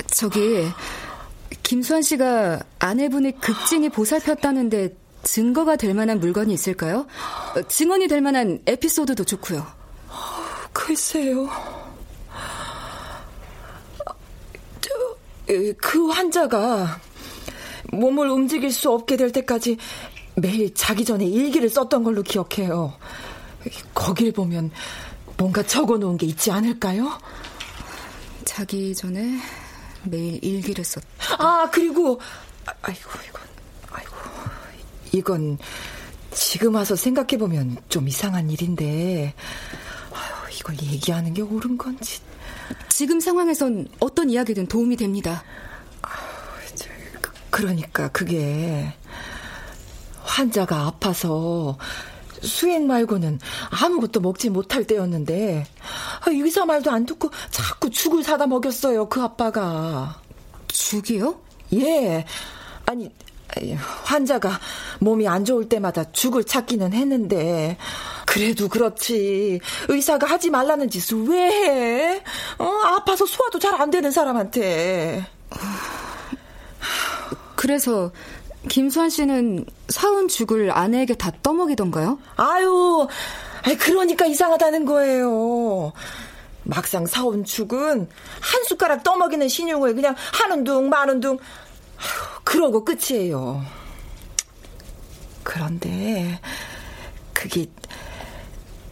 저기 0.08 0.70
김수환 1.66 2.04
씨가 2.04 2.60
아내분을 2.78 3.34
극진히 3.42 3.90
보살폈다는데 3.90 4.96
증거가 5.24 5.76
될 5.76 5.96
만한 5.96 6.20
물건이 6.20 6.54
있을까요? 6.54 7.08
증언이 7.68 8.08
될 8.08 8.22
만한 8.22 8.62
에피소드도 8.68 9.24
좋고요. 9.24 9.66
글쎄요. 10.72 11.50
저, 14.80 14.90
그 15.78 16.08
환자가 16.08 17.02
몸을 17.92 18.30
움직일 18.30 18.72
수 18.72 18.92
없게 18.92 19.18
될 19.18 19.32
때까지 19.32 19.78
매일 20.36 20.72
자기 20.76 21.04
전에 21.04 21.26
일기를 21.26 21.70
썼던 21.70 22.04
걸로 22.04 22.22
기억해요. 22.22 22.94
거길 23.96 24.34
보면 24.34 24.70
뭔가 25.36 25.64
적어 25.64 25.98
놓은 25.98 26.18
게 26.18 26.28
있지 26.28 26.52
않을까요? 26.52 27.10
자기 28.44 28.94
전에 28.94 29.40
매일 30.10 30.44
일기를 30.44 30.84
썼다. 30.84 31.08
아, 31.40 31.70
그리고, 31.72 32.20
아, 32.66 32.72
아이고, 32.82 33.10
이건, 33.28 33.42
아이고. 33.92 34.16
이건 35.12 35.58
지금 36.32 36.76
와서 36.76 36.96
생각해 36.96 37.38
보면 37.38 37.78
좀 37.90 38.08
이상한 38.08 38.50
일인데, 38.50 39.34
아유, 40.12 40.56
이걸 40.58 40.76
얘기하는 40.82 41.34
게 41.34 41.42
옳은 41.42 41.78
건지. 41.78 42.22
지금 42.90 43.20
상황에선 43.20 43.88
어떤 44.00 44.30
이야기든 44.30 44.68
도움이 44.68 44.98
됩니다. 44.98 45.44
그, 47.22 47.32
그러니까 47.50 48.08
그게 48.10 48.94
환자가 50.24 50.86
아파서 50.86 51.78
수액 52.46 52.84
말고는 52.84 53.40
아무것도 53.82 54.20
먹지 54.22 54.50
못할 54.50 54.84
때였는데. 54.86 55.66
아, 56.22 56.30
의사 56.30 56.66
말도 56.66 56.92
안 56.92 57.06
듣고 57.06 57.30
자꾸 57.50 57.90
죽을 57.90 58.24
사다 58.24 58.48
먹였어요 58.48 59.10
그 59.10 59.22
아빠가. 59.22 60.20
죽이요? 60.68 61.40
예. 61.74 62.25
아니 62.86 63.12
환자가 64.04 64.60
몸이 65.00 65.28
안 65.28 65.46
좋을 65.46 65.70
때마다 65.70 66.12
죽을 66.12 66.44
찾기는 66.44 66.94
했는데. 66.94 67.78
그래도 68.25 68.68
그렇지. 68.68 69.60
의사가 69.88 70.28
하지 70.28 70.50
말라는 70.50 70.90
짓을 70.90 71.24
왜 71.30 71.38
해? 71.50 72.24
어, 72.58 72.66
아파서 72.86 73.25
소화도 73.25 73.60
잘 73.60 73.75
안 73.75 73.90
되는 73.92 74.12
사람한테. 74.12 75.25
그래서 77.56 78.12
김수환 78.70 79.10
씨는 79.10 79.66
사온 79.90 80.28
죽을 80.28 80.72
아내에게 80.72 81.16
다 81.16 81.32
떠먹이던가요? 81.44 82.20
아유, 82.36 83.08
그러니까 83.80 84.26
이상하다는 84.26 84.86
거예요. 84.86 85.94
막상 86.64 87.06
사온 87.06 87.44
죽은 87.44 88.10
한 88.42 88.64
숟가락 88.66 89.04
떠먹이는 89.04 89.48
신용을 89.48 89.94
그냥 89.94 90.16
하는 90.34 90.64
둥 90.64 90.90
마는 90.90 91.20
둥 91.20 91.38
그러고 92.44 92.84
끝이에요. 92.84 93.64
그런데 95.44 96.40
그게 97.34 97.68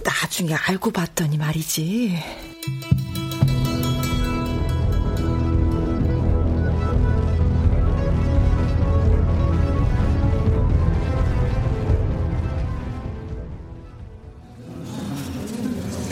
나중에 0.04 0.54
알고 0.54 0.92
봤더니 0.92 1.38
말이지. 1.38 2.53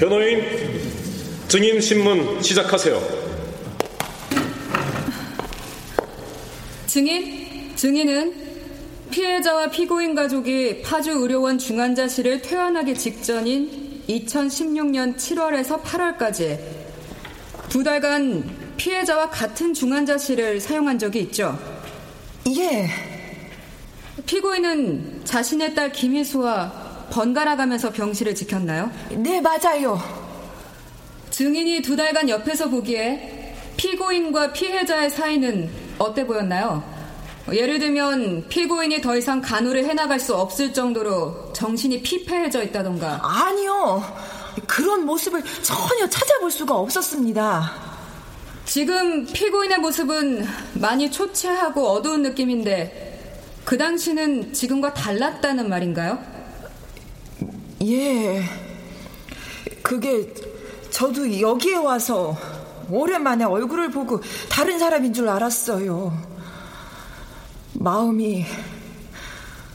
변호인 0.01 0.41
증인 1.47 1.79
신문 1.79 2.41
시작하세요. 2.41 2.99
증인, 6.87 7.75
증인은 7.75 8.33
피해자와 9.11 9.69
피고인 9.69 10.15
가족이 10.15 10.81
파주 10.81 11.11
의료원 11.11 11.59
중환자실을 11.59 12.41
퇴원하기 12.41 12.95
직전인 12.95 14.01
2016년 14.09 15.17
7월에서 15.17 15.83
8월까지 15.83 16.57
두 17.69 17.83
달간 17.83 18.73
피해자와 18.77 19.29
같은 19.29 19.71
중환자실을 19.75 20.59
사용한 20.61 20.97
적이 20.97 21.19
있죠? 21.19 21.59
예. 22.57 22.89
피고인은 24.25 25.21
자신의 25.25 25.75
딸 25.75 25.91
김희수와 25.91 26.80
번갈아 27.11 27.57
가면서 27.57 27.91
병실을 27.91 28.33
지켰나요? 28.33 28.89
네, 29.11 29.41
맞아요. 29.41 30.01
증인이 31.29 31.81
두 31.81 31.95
달간 31.95 32.29
옆에서 32.29 32.69
보기에 32.69 33.55
피고인과 33.77 34.53
피해자의 34.53 35.09
사이는 35.09 35.69
어때 35.99 36.25
보였나요? 36.25 36.83
예를 37.51 37.79
들면 37.79 38.47
피고인이 38.47 39.01
더 39.01 39.17
이상 39.17 39.41
간호를 39.41 39.85
해나갈 39.85 40.19
수 40.19 40.35
없을 40.35 40.73
정도로 40.73 41.51
정신이 41.53 42.01
피폐해져 42.01 42.63
있다던가 42.63 43.19
아니요 43.23 44.03
그런 44.67 45.05
모습을 45.05 45.41
전혀 45.63 46.07
찾아볼 46.07 46.51
수가 46.51 46.75
없었습니다 46.75 47.71
지금 48.65 49.25
피고인의 49.25 49.79
모습은 49.79 50.47
많이 50.75 51.09
초췌하고 51.09 51.87
어두운 51.87 52.21
느낌인데 52.21 53.49
그 53.65 53.77
당시는 53.77 54.53
지금과 54.53 54.93
달랐다는 54.93 55.67
말인가요? 55.67 56.40
예. 57.81 58.43
그게 59.81 60.31
저도 60.89 61.39
여기에 61.39 61.77
와서 61.77 62.37
오랜만에 62.89 63.45
얼굴을 63.45 63.91
보고 63.91 64.21
다른 64.49 64.77
사람인 64.77 65.13
줄 65.13 65.29
알았어요. 65.29 66.15
마음이 67.73 68.45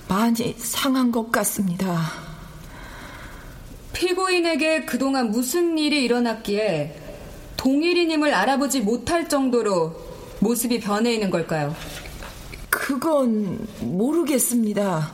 많이 0.09 0.55
상한 0.59 1.11
것 1.11 1.33
같습니다. 1.33 2.13
피고인에게 3.93 4.85
그동안 4.85 5.31
무슨 5.31 5.79
일이 5.79 6.05
일어났기에 6.05 7.03
동일이님을 7.57 8.33
알아보지 8.33 8.83
못할 8.83 9.29
정도로 9.29 9.97
모습이 10.41 10.81
변해 10.81 11.15
있는 11.15 11.31
걸까요? 11.31 11.75
그건 12.69 13.67
모르겠습니다. 13.81 15.11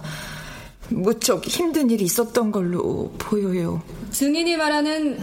무척 0.92 1.46
힘든 1.46 1.90
일이 1.90 2.04
있었던 2.04 2.50
걸로 2.50 3.12
보여요. 3.18 3.82
증인이 4.10 4.56
말하는 4.56 5.18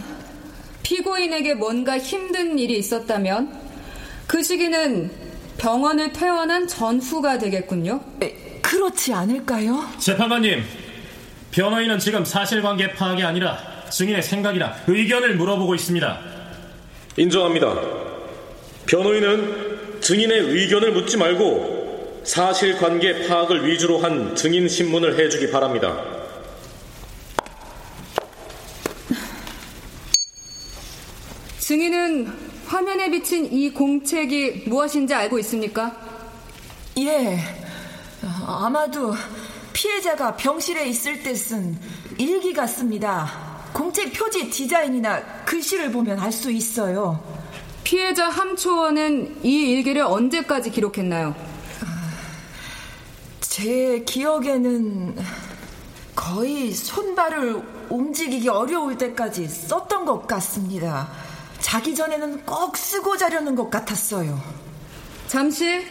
피고인에게 0.82 1.54
뭔가 1.54 1.98
힘든 1.98 2.58
일이 2.58 2.78
있었다면 2.78 3.52
그 4.26 4.42
시기는 4.42 5.10
병원을 5.58 6.12
퇴원한 6.12 6.66
전후가 6.66 7.38
되겠군요. 7.38 8.00
에, 8.22 8.58
그렇지 8.62 9.12
않을까요? 9.12 9.84
재판관님, 9.98 10.62
변호인은 11.50 11.98
지금 11.98 12.24
사실관계 12.24 12.92
파악이 12.94 13.22
아니라 13.22 13.58
증인의 13.90 14.22
생각이나 14.22 14.74
의견을 14.86 15.36
물어보고 15.36 15.74
있습니다. 15.74 16.20
인정합니다. 17.16 17.74
변호인은 18.86 20.00
증인의 20.00 20.38
의견을 20.38 20.92
묻지 20.92 21.16
말고 21.16 21.79
사실관계 22.24 23.26
파악을 23.26 23.66
위주로 23.66 23.98
한 23.98 24.34
증인 24.36 24.68
신문을 24.68 25.18
해주기 25.18 25.50
바랍니다. 25.50 25.96
증인은 31.58 32.32
화면에 32.66 33.10
비친 33.10 33.46
이 33.52 33.70
공책이 33.70 34.64
무엇인지 34.66 35.14
알고 35.14 35.38
있습니까? 35.40 35.96
예. 36.98 37.38
아마도 38.46 39.14
피해자가 39.72 40.36
병실에 40.36 40.86
있을 40.88 41.22
때 41.22 41.32
쓴 41.34 41.76
일기 42.18 42.52
같습니다. 42.52 43.30
공책 43.72 44.12
표지 44.12 44.50
디자인이나 44.50 45.44
글씨를 45.44 45.90
보면 45.92 46.18
알 46.18 46.32
수 46.32 46.50
있어요. 46.50 47.22
피해자 47.84 48.28
함초원은 48.28 49.40
이 49.42 49.70
일기를 49.72 50.02
언제까지 50.02 50.70
기록했나요? 50.70 51.34
제 53.60 54.02
기억에는 54.06 55.16
거의 56.16 56.72
손발을 56.72 57.60
움직이기 57.90 58.48
어려울 58.48 58.96
때까지 58.96 59.46
썼던 59.46 60.06
것 60.06 60.26
같습니다. 60.26 61.10
자기 61.58 61.94
전에는 61.94 62.46
꼭 62.46 62.74
쓰고 62.78 63.18
자려는 63.18 63.54
것 63.54 63.68
같았어요. 63.68 64.40
잠시 65.26 65.82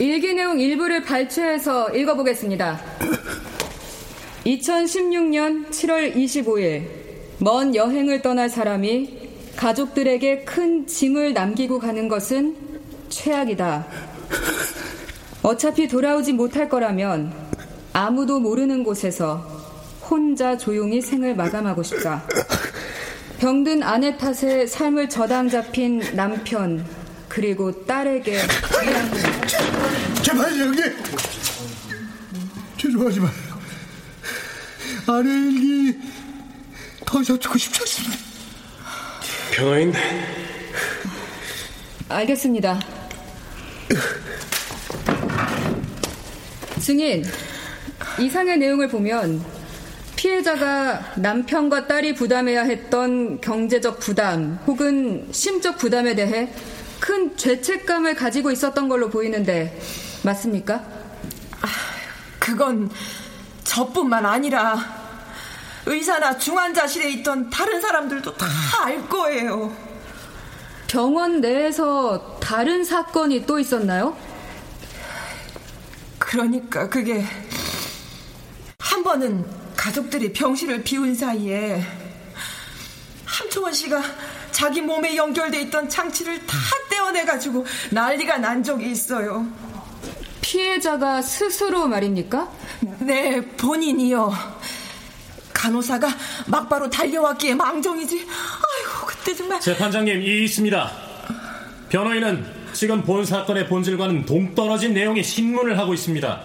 일기 0.00 0.34
내용 0.34 0.58
일부를 0.58 1.04
발췌해서 1.04 1.90
읽어보겠습니다. 1.90 2.80
2016년 4.44 5.70
7월 5.70 6.16
25일 6.16 6.88
먼 7.38 7.76
여행을 7.76 8.22
떠날 8.22 8.48
사람이 8.48 9.54
가족들에게 9.54 10.42
큰 10.42 10.88
짐을 10.88 11.32
남기고 11.32 11.78
가는 11.78 12.08
것은 12.08 12.56
최악이다. 13.08 14.13
어차피 15.44 15.86
돌아오지 15.86 16.32
못할 16.32 16.70
거라면 16.70 17.30
아무도 17.92 18.40
모르는 18.40 18.82
곳에서 18.82 19.36
혼자 20.08 20.56
조용히 20.56 21.02
생을 21.02 21.36
마감하고 21.36 21.82
싶다. 21.82 22.26
병든 23.40 23.82
아내 23.82 24.16
탓에 24.16 24.66
삶을 24.66 25.10
저당 25.10 25.50
잡힌 25.50 26.00
남편 26.16 26.82
그리고 27.28 27.84
딸에게 27.84 28.40
제발 30.22 30.58
여기 30.60 30.80
죄송하지만 32.78 33.30
아내 35.06 35.28
일기 35.28 35.98
더 37.04 37.20
이상 37.20 37.38
듣고 37.38 37.58
싶지 37.58 37.80
않습니다. 37.82 38.16
변호인 39.52 39.92
알겠습니다. 42.08 42.80
증인, 46.88 47.24
이상의 48.20 48.58
내용을 48.58 48.88
보면 48.88 49.42
피해자가 50.16 51.12
남편과 51.16 51.86
딸이 51.86 52.14
부담해야 52.14 52.64
했던 52.64 53.40
경제적 53.40 53.98
부담 54.00 54.58
혹은 54.66 55.26
심적 55.32 55.78
부담에 55.78 56.14
대해 56.14 56.52
큰 57.00 57.34
죄책감을 57.38 58.14
가지고 58.16 58.50
있었던 58.50 58.86
걸로 58.90 59.08
보이는데 59.08 59.80
맞습니까? 60.24 60.74
아, 60.74 61.68
그건 62.38 62.90
저뿐만 63.64 64.26
아니라 64.26 64.76
의사나 65.86 66.36
중환자실에 66.36 67.10
있던 67.12 67.48
다른 67.48 67.80
사람들도 67.80 68.36
다 68.36 68.46
알 68.84 69.08
거예요. 69.08 69.74
병원 70.86 71.40
내에서 71.40 72.38
다른 72.42 72.84
사건이 72.84 73.46
또 73.46 73.58
있었나요? 73.58 74.14
그러니까 76.34 76.88
그게 76.88 77.24
한 78.80 79.04
번은 79.04 79.46
가족들이 79.76 80.32
병실을 80.32 80.82
비운 80.82 81.14
사이에 81.14 81.80
함초원 83.24 83.72
씨가 83.72 84.02
자기 84.50 84.80
몸에 84.80 85.14
연결돼 85.14 85.60
있던 85.62 85.88
장치를 85.88 86.44
다 86.44 86.56
떼어내가지고 86.90 87.64
난리가 87.92 88.38
난 88.38 88.64
적이 88.64 88.90
있어요. 88.90 89.46
피해자가 90.40 91.22
스스로 91.22 91.86
말입니까? 91.86 92.50
네, 92.98 93.40
본인이요. 93.56 94.32
간호사가 95.52 96.08
막바로 96.48 96.90
달려왔기에 96.90 97.54
망정이지. 97.54 98.16
아이고, 98.16 99.06
그때 99.06 99.36
정말. 99.36 99.60
재판장님, 99.60 100.20
이 100.20 100.42
있습니다. 100.44 100.92
변호인은 101.90 102.53
지금 102.74 103.02
본 103.02 103.24
사건의 103.24 103.68
본질과는 103.68 104.26
동떨어진 104.26 104.92
내용의 104.92 105.22
신문을 105.22 105.78
하고 105.78 105.94
있습니다. 105.94 106.42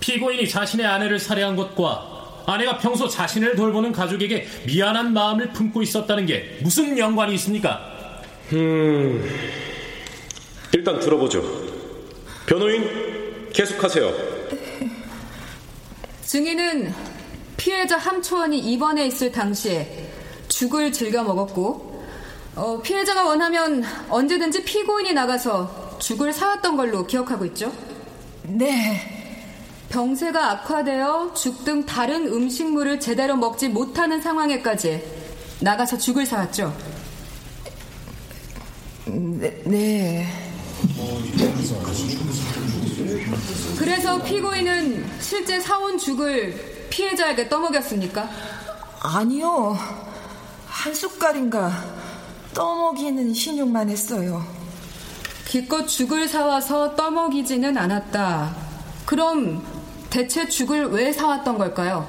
피고인이 0.00 0.48
자신의 0.48 0.86
아내를 0.86 1.18
살해한 1.18 1.56
것과 1.56 2.42
아내가 2.46 2.78
평소 2.78 3.06
자신을 3.06 3.54
돌보는 3.54 3.92
가족에게 3.92 4.48
미안한 4.66 5.12
마음을 5.12 5.52
품고 5.52 5.82
있었다는 5.82 6.24
게 6.26 6.58
무슨 6.62 6.96
연관이 6.98 7.34
있습니까? 7.34 8.22
음, 8.54 9.22
일단 10.72 10.98
들어보죠. 10.98 11.44
변호인, 12.46 13.52
계속하세요. 13.52 14.12
증인은 16.24 16.92
피해자 17.58 17.98
함초원이 17.98 18.58
입원해 18.58 19.06
있을 19.06 19.30
당시에 19.30 20.08
죽을 20.48 20.90
즐겨 20.90 21.22
먹었고, 21.22 21.89
어, 22.56 22.80
피해자가 22.82 23.24
원하면 23.24 23.84
언제든지 24.08 24.64
피고인이 24.64 25.12
나가서 25.12 25.98
죽을 25.98 26.32
사왔던 26.32 26.76
걸로 26.76 27.06
기억하고 27.06 27.44
있죠? 27.46 27.72
네. 28.42 29.16
병세가 29.88 30.50
악화되어 30.52 31.34
죽 31.34 31.64
등 31.64 31.84
다른 31.84 32.26
음식물을 32.28 33.00
제대로 33.00 33.36
먹지 33.36 33.68
못하는 33.68 34.20
상황에까지 34.20 35.02
나가서 35.60 35.98
죽을 35.98 36.24
사왔죠? 36.26 36.74
네. 39.06 39.62
네. 39.64 40.26
그래서 43.78 44.22
피고인은 44.22 45.20
실제 45.20 45.60
사온 45.60 45.98
죽을 45.98 46.86
피해자에게 46.90 47.48
떠먹였습니까? 47.48 48.28
아니요. 49.00 49.76
한 50.66 50.94
숟갈인가 50.94 51.70
떠먹이는 52.54 53.32
신용만 53.34 53.88
했어요. 53.88 54.44
기껏 55.46 55.86
죽을 55.86 56.28
사와서 56.28 56.94
떠먹이지는 56.94 57.76
않았다. 57.76 58.54
그럼 59.04 59.64
대체 60.10 60.48
죽을 60.48 60.86
왜 60.86 61.12
사왔던 61.12 61.58
걸까요? 61.58 62.08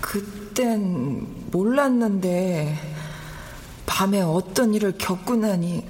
그땐 0.00 1.26
몰랐는데 1.50 2.78
밤에 3.86 4.20
어떤 4.20 4.74
일을 4.74 4.94
겪고 4.98 5.36
나니 5.36 5.84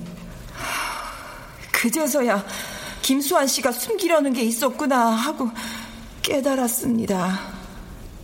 그제서야 1.72 2.44
김수환 3.02 3.46
씨가 3.46 3.72
숨기려는 3.72 4.32
게 4.32 4.42
있었구나 4.42 5.10
하고 5.10 5.48
깨달았습니다. 6.22 7.38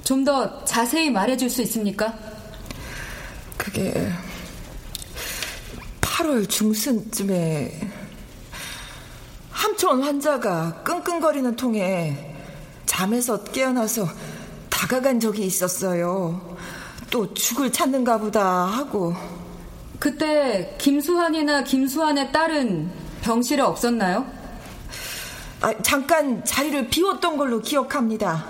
좀 0.05 0.25
더 0.25 0.65
자세히 0.65 1.11
말해줄 1.11 1.49
수 1.49 1.63
있습니까? 1.63 2.13
그게 3.57 4.11
8월 6.25 6.49
중순쯤에 6.49 7.81
함초원 9.51 10.03
환자가 10.03 10.83
끙끙거리는 10.83 11.55
통에 11.57 12.35
잠에서 12.87 13.45
깨어나서 13.45 14.09
다가간 14.71 15.21
적이 15.21 15.45
있었어요. 15.45 16.57
또 17.11 17.33
죽을 17.35 17.71
찾는가 17.71 18.19
보다 18.19 18.65
하고. 18.65 19.15
그때 19.99 20.75
김수환이나 20.79 21.63
김수환의 21.65 22.33
딸은 22.33 22.91
병실에 23.23 23.63
없었나요? 23.63 24.27
아, 25.61 25.75
잠깐 25.83 26.43
자리를 26.45 26.89
비웠던 26.89 27.37
걸로 27.37 27.61
기억합니다. 27.61 28.45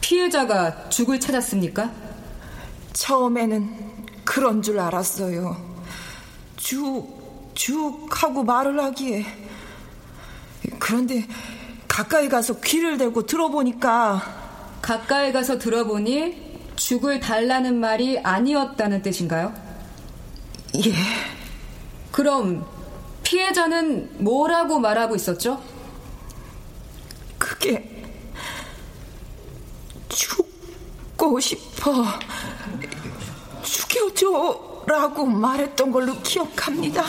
피해자가 0.00 0.88
죽을 0.88 1.20
찾았습니까? 1.20 1.90
처음에는 2.94 4.24
그런 4.24 4.62
줄 4.62 4.80
알았어요. 4.80 5.65
쭉, 6.66 7.06
쭉 7.54 8.08
하고 8.10 8.42
말을 8.42 8.82
하기에. 8.82 9.24
그런데 10.80 11.24
가까이 11.86 12.28
가서 12.28 12.58
귀를 12.58 12.98
대고 12.98 13.24
들어보니까 13.24 14.20
가까이 14.82 15.30
가서 15.30 15.60
들어보니 15.60 16.72
죽을 16.74 17.20
달라는 17.20 17.78
말이 17.78 18.18
아니었다는 18.18 19.02
뜻인가요? 19.02 19.54
예. 20.84 20.92
그럼 22.10 22.66
피해자는 23.22 24.24
뭐라고 24.24 24.80
말하고 24.80 25.14
있었죠? 25.14 25.62
그게 27.38 28.08
죽고 30.08 31.38
싶어 31.38 32.04
죽여줘 33.62 34.65
라고 34.86 35.26
말했던 35.26 35.90
걸로 35.90 36.14
기억합니다. 36.22 37.02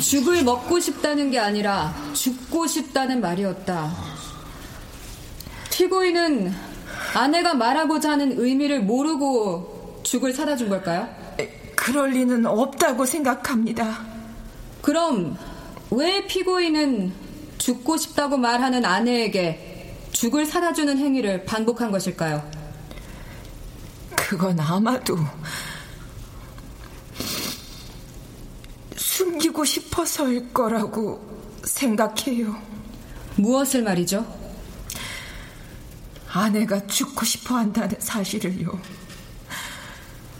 죽을 0.00 0.44
먹고 0.44 0.78
싶다는 0.78 1.30
게 1.30 1.38
아니라 1.38 1.94
죽고 2.12 2.66
싶다는 2.66 3.20
말이었다. 3.20 3.90
피고인은 5.70 6.52
아내가 7.14 7.54
말하고자 7.54 8.12
하는 8.12 8.38
의미를 8.38 8.82
모르고 8.82 10.00
죽을 10.02 10.32
사다 10.32 10.56
준 10.56 10.68
걸까요? 10.68 11.08
그럴 11.74 12.10
리는 12.10 12.44
없다고 12.46 13.06
생각합니다. 13.06 14.04
그럼 14.82 15.38
왜 15.90 16.26
피고인은 16.26 17.12
죽고 17.58 17.96
싶다고 17.96 18.36
말하는 18.36 18.84
아내에게 18.84 19.94
죽을 20.12 20.46
사다 20.46 20.72
주는 20.72 20.98
행위를 20.98 21.44
반복한 21.44 21.90
것일까요? 21.90 22.55
그건 24.28 24.58
아마도 24.58 25.16
숨기고 28.96 29.64
싶어서일 29.64 30.52
거라고 30.52 31.24
생각해요. 31.62 32.60
무엇을 33.36 33.84
말이죠? 33.84 34.26
아내가 36.28 36.84
죽고 36.88 37.24
싶어 37.24 37.54
한다는 37.54 37.94
사실을요. 38.00 38.76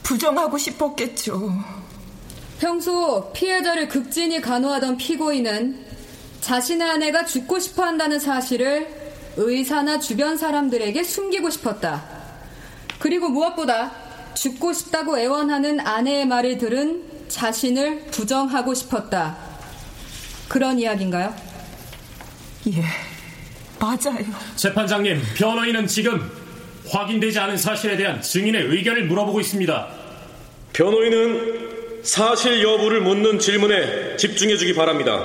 부정하고 0.02 0.58
싶었겠죠. 0.58 1.52
평소 2.58 3.32
피해자를 3.32 3.86
극진히 3.86 4.40
간호하던 4.40 4.96
피고인은 4.96 5.86
자신의 6.40 6.90
아내가 6.90 7.24
죽고 7.24 7.60
싶어 7.60 7.84
한다는 7.84 8.18
사실을 8.18 8.88
의사나 9.36 10.00
주변 10.00 10.36
사람들에게 10.36 11.04
숨기고 11.04 11.50
싶었다. 11.50 12.15
그리고 12.98 13.28
무엇보다 13.28 13.92
죽고 14.34 14.72
싶다고 14.72 15.18
애원하는 15.18 15.80
아내의 15.80 16.26
말을 16.26 16.58
들은 16.58 17.02
자신을 17.28 18.06
부정하고 18.10 18.74
싶었다. 18.74 19.36
그런 20.48 20.78
이야기인가요? 20.78 21.34
예, 22.68 22.84
맞아요. 23.78 24.24
재판장님, 24.56 25.20
변호인은 25.36 25.86
지금 25.86 26.30
확인되지 26.88 27.38
않은 27.38 27.56
사실에 27.56 27.96
대한 27.96 28.20
증인의 28.20 28.62
의견을 28.62 29.06
물어보고 29.06 29.40
있습니다. 29.40 29.88
변호인은 30.72 32.02
사실 32.04 32.62
여부를 32.62 33.00
묻는 33.00 33.38
질문에 33.38 34.16
집중해 34.16 34.56
주기 34.56 34.74
바랍니다. 34.74 35.20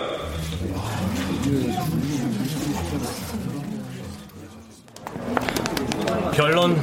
변론 6.34 6.82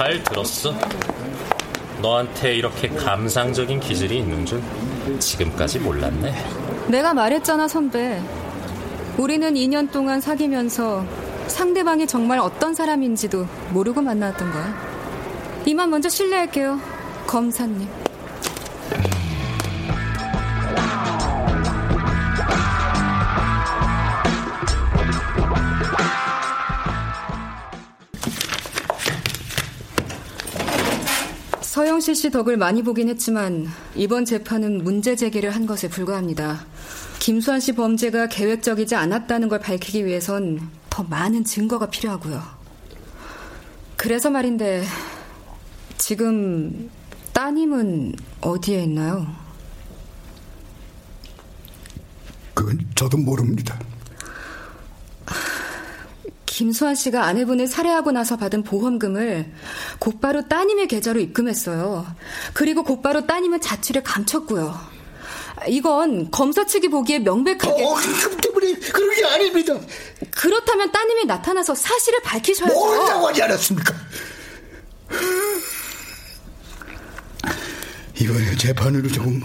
잘 0.00 0.24
들었어. 0.24 0.72
너한테 2.00 2.54
이렇게 2.54 2.88
감상적인 2.88 3.80
기질이 3.80 4.16
있는 4.20 4.46
줄 4.46 4.62
지금까지 5.18 5.78
몰랐네. 5.80 6.32
내가 6.88 7.12
말했잖아, 7.12 7.68
선배. 7.68 8.18
우리는 9.18 9.52
2년 9.52 9.92
동안 9.92 10.22
사귀면서 10.22 11.04
상대방이 11.48 12.06
정말 12.06 12.38
어떤 12.38 12.72
사람인지도 12.72 13.46
모르고 13.74 14.00
만났던 14.00 14.50
거야. 14.50 14.74
이만 15.66 15.90
먼저 15.90 16.08
실례할게요, 16.08 16.80
검사님. 17.26 17.86
서영실 31.80 32.14
씨 32.14 32.30
덕을 32.30 32.58
많이 32.58 32.82
보긴 32.82 33.08
했지만 33.08 33.66
이번 33.94 34.26
재판은 34.26 34.84
문제 34.84 35.16
제기를 35.16 35.52
한 35.52 35.64
것에 35.64 35.88
불과합니다. 35.88 36.66
김수환 37.20 37.58
씨 37.58 37.72
범죄가 37.72 38.26
계획적이지 38.26 38.96
않았다는 38.96 39.48
걸 39.48 39.60
밝히기 39.60 40.04
위해선 40.04 40.60
더 40.90 41.02
많은 41.04 41.42
증거가 41.42 41.88
필요하고요. 41.88 42.42
그래서 43.96 44.28
말인데 44.28 44.84
지금 45.96 46.90
따님은 47.32 48.14
어디에 48.42 48.82
있나요? 48.82 49.26
그건 52.52 52.78
저도 52.94 53.16
모릅니다. 53.16 53.80
김수환 56.60 56.94
씨가 56.94 57.24
아내분을 57.24 57.66
살해하고 57.66 58.12
나서 58.12 58.36
받은 58.36 58.64
보험금을 58.64 59.50
곧바로 59.98 60.46
따님의 60.46 60.88
계좌로 60.88 61.18
입금했어요. 61.18 62.06
그리고 62.52 62.84
곧바로 62.84 63.26
따님은 63.26 63.62
자취를 63.62 64.02
감췄고요. 64.02 64.78
이건 65.68 66.30
검사 66.30 66.66
측이 66.66 66.88
보기에 66.88 67.20
명백하게. 67.20 67.82
어, 67.82 67.94
그 67.94 68.36
때문에 68.36 68.74
그런 68.92 69.16
게 69.16 69.24
아닙니다. 69.24 69.74
그렇다면 70.32 70.92
따님이 70.92 71.24
나타나서 71.24 71.74
사실을 71.74 72.20
밝히셔야죠. 72.24 72.74
모른다고 72.74 73.28
하지 73.28 73.42
않았습니까? 73.42 73.94
이번에 78.20 78.54
재판으로 78.56 79.08
조금 79.08 79.42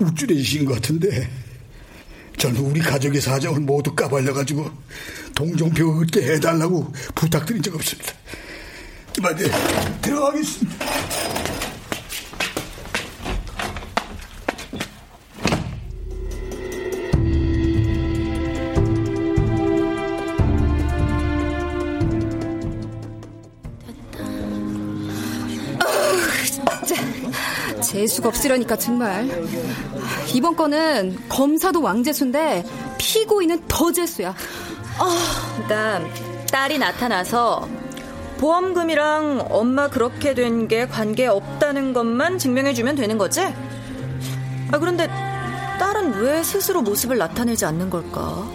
우쭐해지신 0.00 0.64
것 0.64 0.74
같은데 0.74 1.30
저는 2.38 2.60
우리 2.60 2.80
가족의 2.80 3.20
사정을 3.20 3.60
모두 3.60 3.94
까발려가지고 3.94 4.70
동정표 5.34 6.00
얻게 6.00 6.22
해달라고 6.34 6.92
부탁드린 7.14 7.60
적 7.62 7.74
없습니다. 7.74 8.12
이만 9.18 9.36
네, 9.36 9.50
들어가겠습니다. 10.00 10.86
재수가 27.98 28.28
없으려니까 28.28 28.76
정말. 28.76 29.28
이번 30.32 30.54
건은 30.54 31.18
검사도 31.28 31.82
왕재수인데 31.82 32.64
피고인은 32.98 33.64
더 33.66 33.90
재수야. 33.90 34.34
아, 34.98 35.62
그러니까 35.66 36.00
딸이 36.50 36.78
나타나서 36.78 37.68
보험금이랑 38.38 39.48
엄마 39.50 39.88
그렇게 39.88 40.34
된 40.34 40.68
게 40.68 40.86
관계 40.86 41.26
없다는 41.26 41.92
것만 41.92 42.38
증명해주면 42.38 42.94
되는 42.94 43.18
거지? 43.18 43.40
아, 43.42 44.78
그런데 44.78 45.08
딸은 45.80 46.20
왜 46.22 46.42
스스로 46.44 46.82
모습을 46.82 47.18
나타내지 47.18 47.64
않는 47.64 47.90
걸까? 47.90 48.46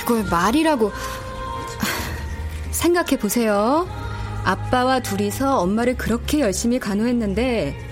그걸 0.00 0.24
말이라고. 0.24 0.90
생각해 2.70 3.18
보세요. 3.18 3.86
아빠와 4.44 5.00
둘이서 5.00 5.58
엄마를 5.58 5.96
그렇게 5.96 6.40
열심히 6.40 6.78
간호했는데 6.78 7.87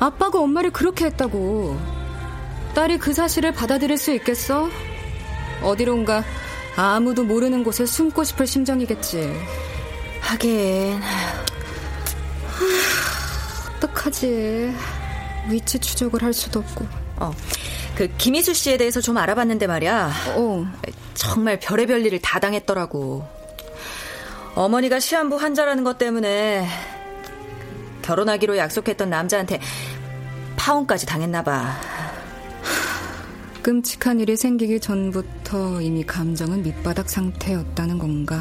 아빠가 0.00 0.40
엄마를 0.40 0.70
그렇게 0.70 1.06
했다고. 1.06 1.78
딸이 2.74 2.98
그 2.98 3.12
사실을 3.12 3.52
받아들일 3.52 3.98
수 3.98 4.12
있겠어? 4.12 4.68
어디론가 5.62 6.22
아무도 6.76 7.24
모르는 7.24 7.64
곳에 7.64 7.86
숨고 7.86 8.22
싶을 8.24 8.46
심정이겠지. 8.46 9.32
하긴. 10.20 11.00
어떡하지. 13.76 14.74
위치 15.48 15.78
추적을 15.78 16.22
할 16.22 16.32
수도 16.32 16.60
없고. 16.60 16.86
어. 17.16 17.32
그 17.96 18.08
김희수 18.16 18.54
씨에 18.54 18.76
대해서 18.76 19.00
좀 19.00 19.16
알아봤는데 19.16 19.66
말이야. 19.66 20.12
어. 20.36 20.66
정말 21.14 21.58
별의별 21.58 22.06
일을 22.06 22.20
다 22.20 22.38
당했더라고. 22.38 23.26
어머니가 24.54 25.00
시한부 25.00 25.36
환자라는 25.36 25.82
것 25.82 25.98
때문에 25.98 26.68
결혼하기로 28.08 28.56
약속했던 28.56 29.10
남자한테 29.10 29.60
파혼까지 30.56 31.04
당했나 31.04 31.42
봐. 31.42 31.76
끔찍한 33.62 34.20
일이 34.20 34.34
생기기 34.34 34.80
전부터 34.80 35.82
이미 35.82 36.02
감정은 36.04 36.62
밑바닥 36.62 37.10
상태였다는 37.10 37.98
건가. 37.98 38.38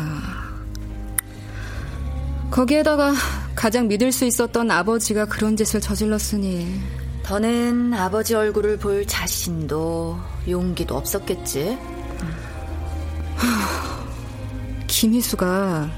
거기에다가 2.49 3.13
가장 3.56 3.89
믿을 3.89 4.13
수 4.13 4.23
있었던 4.23 4.71
아버지가 4.71 5.25
그런 5.25 5.58
짓을 5.58 5.82
저질렀으니 5.82 6.80
더는 7.23 7.93
아버지 7.93 8.36
얼굴을 8.36 8.77
볼 8.77 9.06
자신도 9.06 10.17
용기도 10.47 10.95
없었겠지. 10.95 11.77
김희수가 14.88 15.89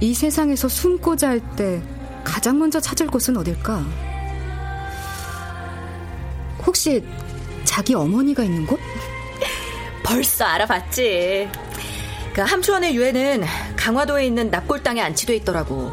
이 0.00 0.12
세상에서 0.14 0.66
숨고자 0.66 1.28
할 1.28 1.40
때 1.54 1.80
가장 2.28 2.58
먼저 2.58 2.78
찾을 2.78 3.06
곳은 3.06 3.36
어딜까? 3.38 3.84
혹시 6.66 7.02
자기 7.64 7.94
어머니가 7.94 8.42
있는 8.44 8.66
곳? 8.66 8.78
벌써 10.04 10.44
알아봤지. 10.44 11.50
그 12.34 12.42
함초원의 12.42 12.94
유해는 12.94 13.44
강화도에 13.76 14.26
있는 14.26 14.50
납골 14.50 14.82
땅에 14.82 15.00
안치돼 15.00 15.36
있더라고. 15.36 15.92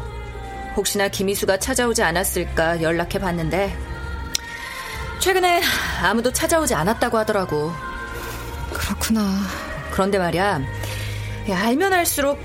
혹시나 0.76 1.08
김희수가 1.08 1.58
찾아오지 1.58 2.02
않았을까 2.02 2.82
연락해 2.82 3.18
봤는데 3.18 3.74
최근에 5.18 5.62
아무도 6.02 6.30
찾아오지 6.30 6.74
않았다고 6.74 7.16
하더라고. 7.18 7.72
그렇구나. 8.74 9.40
그런데 9.90 10.18
말이야, 10.18 10.60
알면 11.50 11.92
알수록 11.94 12.38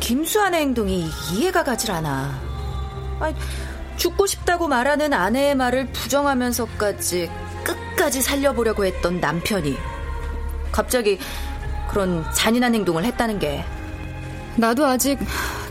김수환의 0.00 0.62
행동이 0.62 1.10
이해가 1.30 1.62
가질 1.62 1.90
않아. 1.90 2.47
아니, 3.20 3.34
죽고 3.96 4.26
싶다고 4.26 4.68
말하는 4.68 5.12
아내의 5.12 5.54
말을 5.56 5.86
부정하면서까지 5.92 7.30
끝까지 7.64 8.22
살려보려고 8.22 8.84
했던 8.84 9.20
남편이 9.20 9.76
갑자기 10.70 11.18
그런 11.90 12.24
잔인한 12.32 12.74
행동을 12.74 13.04
했다는 13.04 13.38
게 13.38 13.64
나도 14.56 14.86
아직 14.86 15.18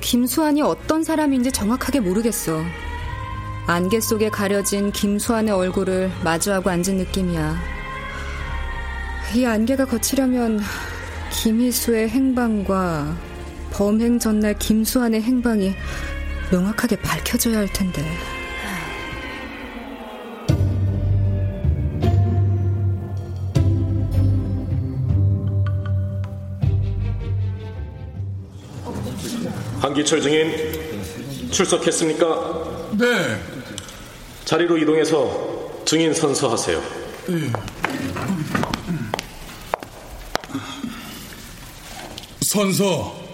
김수환이 0.02 0.62
어떤 0.62 1.04
사람인지 1.04 1.52
정확하게 1.52 2.00
모르겠어. 2.00 2.62
안개 3.68 4.00
속에 4.00 4.30
가려진 4.30 4.92
김수환의 4.92 5.54
얼굴을 5.54 6.10
마주하고 6.24 6.70
앉은 6.70 6.96
느낌이야. 6.98 7.58
이 9.36 9.46
안개가 9.46 9.86
거치려면 9.86 10.62
김희수의 11.32 12.08
행방과 12.10 13.14
범행 13.74 14.20
전날 14.20 14.58
김수환의 14.58 15.22
행방이 15.22 15.76
명확하게 16.52 16.96
밝혀져야 16.98 17.58
할 17.58 17.68
텐데. 17.74 18.04
한기철 29.80 30.22
증인 30.22 31.52
출석했습니까? 31.52 32.88
네. 32.98 33.42
자리로 34.46 34.78
이동해서 34.78 35.84
증인 35.86 36.14
선서하세요. 36.14 36.82
네. 37.28 37.52
선서 42.42 43.27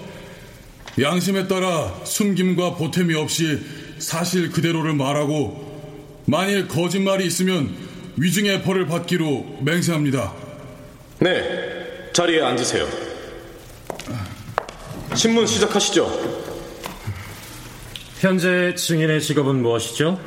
양심에 1.02 1.48
따라 1.48 1.94
숨김과 2.04 2.76
보탬이 2.76 3.16
없이 3.16 3.60
사실 3.98 4.52
그대로를 4.52 4.94
말하고 4.94 6.22
만일 6.26 6.68
거짓말이 6.68 7.26
있으면 7.26 7.76
위증의 8.18 8.62
벌을 8.62 8.86
받기로 8.86 9.60
맹세합니다. 9.62 10.34
네, 11.20 12.12
자리에 12.14 12.42
앉으세요. 12.42 12.88
신문 15.16 15.48
시작하시죠. 15.48 16.44
현재 18.20 18.74
증인의 18.76 19.22
직업은 19.22 19.62
무엇이죠? 19.62 20.20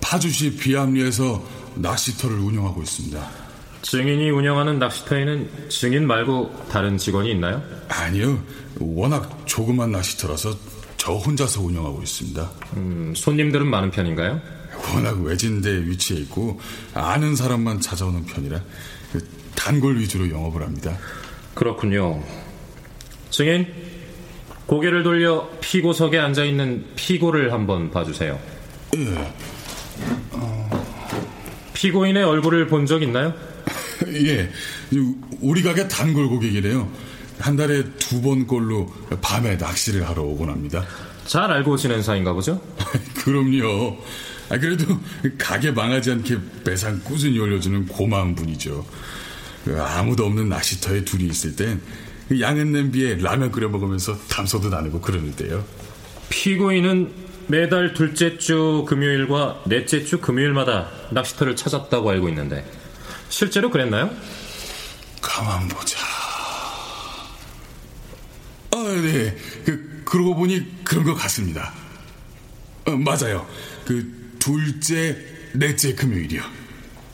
파주시 0.00 0.56
비암리에서 0.56 1.44
낚시터를 1.74 2.38
운영하고 2.38 2.82
있습니다. 2.82 3.45
증인이 3.90 4.30
운영하는 4.30 4.80
낚시터에는 4.80 5.68
증인 5.68 6.08
말고 6.08 6.66
다른 6.72 6.98
직원이 6.98 7.30
있나요? 7.30 7.62
아니요. 7.88 8.42
워낙 8.80 9.42
조그만 9.46 9.92
낚시터라서 9.92 10.56
저 10.96 11.12
혼자서 11.12 11.62
운영하고 11.62 12.02
있습니다. 12.02 12.50
음, 12.78 13.12
손님들은 13.14 13.64
많은 13.68 13.92
편인가요? 13.92 14.40
워낙 14.92 15.20
외진데 15.22 15.70
위치해 15.86 16.20
있고 16.22 16.58
아는 16.94 17.36
사람만 17.36 17.80
찾아오는 17.80 18.24
편이라 18.26 18.60
그 19.12 19.24
단골 19.54 19.98
위주로 20.00 20.28
영업을 20.30 20.62
합니다. 20.62 20.98
그렇군요. 21.54 22.20
증인, 23.30 23.72
고개를 24.66 25.04
돌려 25.04 25.48
피고석에 25.60 26.18
앉아 26.18 26.42
있는 26.44 26.86
피고를 26.96 27.52
한번 27.52 27.92
봐주세요. 27.92 28.36
예. 28.96 29.32
피고인의 31.72 32.24
얼굴을 32.24 32.66
본 32.66 32.84
적 32.86 33.02
있나요? 33.02 33.32
예, 34.26 34.50
우리 35.40 35.62
가게 35.62 35.86
단골 35.88 36.28
고객이래요. 36.28 36.90
한 37.38 37.56
달에 37.56 37.84
두 37.98 38.20
번 38.22 38.46
꼴로 38.46 38.92
밤에 39.20 39.56
낚시를 39.56 40.08
하러 40.08 40.22
오곤 40.22 40.48
합니다. 40.48 40.84
잘 41.26 41.50
알고 41.50 41.76
지낸 41.76 42.02
사이인가 42.02 42.32
보죠? 42.32 42.60
그럼요. 43.24 43.96
아, 44.48 44.58
그래도 44.58 44.84
가게 45.36 45.70
망하지 45.72 46.12
않게 46.12 46.38
매상 46.64 47.00
꾸준히 47.02 47.38
올려주는 47.38 47.86
고마운 47.86 48.34
분이죠. 48.34 48.86
그 49.64 49.80
아무도 49.82 50.24
없는 50.26 50.48
낚시터에 50.48 51.04
둘이 51.04 51.24
있을 51.26 51.56
땐 51.56 51.80
양은 52.40 52.72
냄비에 52.72 53.16
라면 53.16 53.50
끓여 53.50 53.68
먹으면서 53.68 54.16
담소도 54.28 54.68
나누고 54.70 55.00
그러는 55.00 55.34
데요. 55.36 55.64
피고인은 56.28 57.10
매달 57.48 57.92
둘째 57.94 58.38
주 58.38 58.84
금요일과 58.88 59.62
넷째 59.66 60.04
주 60.04 60.20
금요일마다 60.20 60.88
낚시터를 61.10 61.54
찾았다고 61.56 62.10
알고 62.10 62.28
있는데 62.30 62.64
실제로 63.28 63.70
그랬나요? 63.70 64.10
가만 65.20 65.68
보자. 65.68 65.98
아, 68.70 68.76
네. 69.02 69.36
그, 69.64 70.02
그러고 70.04 70.34
보니 70.34 70.84
그런 70.84 71.04
것 71.04 71.14
같습니다. 71.14 71.72
어, 72.86 72.92
맞아요. 72.92 73.46
그 73.84 74.36
둘째, 74.38 75.16
넷째 75.52 75.94
금요일이요. 75.94 76.42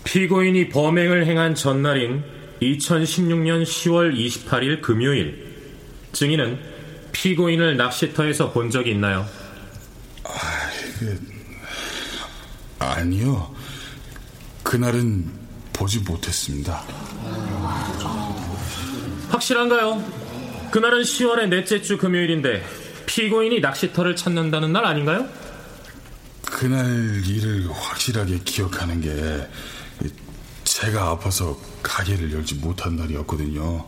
피고인이 0.04 0.68
범행을 0.68 1.26
행한 1.26 1.54
전날인 1.54 2.24
2016년 2.60 3.62
10월 3.62 4.14
28일 4.14 4.82
금요일 4.82 5.52
증인은 6.12 6.60
피고인을 7.12 7.76
낚시터에서 7.76 8.52
본 8.52 8.70
적이 8.70 8.92
있나요? 8.92 9.26
아, 10.24 10.30
그, 10.98 11.20
아니요. 12.78 13.54
그날은 14.62 15.41
보지 15.72 16.00
못했습니다. 16.00 16.82
확실한가요? 19.30 20.02
그날은 20.70 21.02
10월의 21.02 21.48
넷째 21.48 21.82
주 21.82 21.98
금요일인데 21.98 22.64
피고인이 23.06 23.60
낚시터를 23.60 24.16
찾는다는 24.16 24.72
날 24.72 24.84
아닌가요? 24.84 25.26
그날 26.44 27.22
일을 27.26 27.70
확실하게 27.70 28.40
기억하는 28.44 29.00
게 29.00 29.48
제가 30.64 31.10
아파서 31.10 31.58
가게를 31.82 32.32
열지 32.32 32.56
못한 32.56 32.96
날이었거든요. 32.96 33.86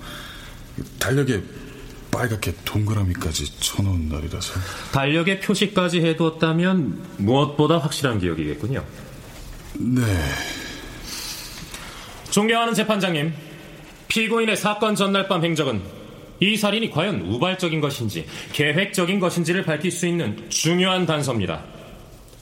달력에 0.98 1.42
빨갛게 2.10 2.54
동그라미까지 2.64 3.60
쳐놓은 3.60 4.08
날이라서. 4.08 4.52
달력에 4.92 5.40
표시까지 5.40 6.00
해두었다면 6.00 7.02
무엇보다 7.18 7.78
확실한 7.78 8.20
기억이겠군요. 8.20 8.84
네. 9.74 10.02
존경하는 12.34 12.74
재판장님, 12.74 13.32
피고인의 14.08 14.56
사건 14.56 14.96
전날 14.96 15.28
밤 15.28 15.44
행적은 15.44 15.80
이 16.40 16.56
살인이 16.56 16.90
과연 16.90 17.20
우발적인 17.20 17.80
것인지 17.80 18.26
계획적인 18.52 19.20
것인지를 19.20 19.62
밝힐 19.62 19.92
수 19.92 20.04
있는 20.08 20.50
중요한 20.50 21.06
단서입니다. 21.06 21.62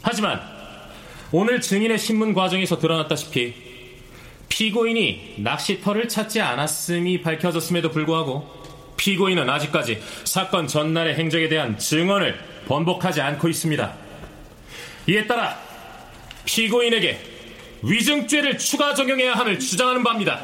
하지만 0.00 0.40
오늘 1.30 1.60
증인의 1.60 1.98
신문 1.98 2.32
과정에서 2.32 2.78
드러났다시피 2.78 3.52
피고인이 4.48 5.34
낚시터를 5.40 6.08
찾지 6.08 6.40
않았음이 6.40 7.20
밝혀졌음에도 7.20 7.90
불구하고 7.90 8.50
피고인은 8.96 9.50
아직까지 9.50 10.00
사건 10.24 10.68
전날의 10.68 11.16
행적에 11.16 11.50
대한 11.50 11.76
증언을 11.76 12.38
번복하지 12.66 13.20
않고 13.20 13.46
있습니다. 13.46 13.92
이에 15.08 15.26
따라 15.26 15.60
피고인에게 16.46 17.31
위증죄를 17.82 18.58
추가 18.58 18.94
적용해야 18.94 19.34
함을 19.34 19.58
주장하는 19.58 20.02
바입니다. 20.02 20.40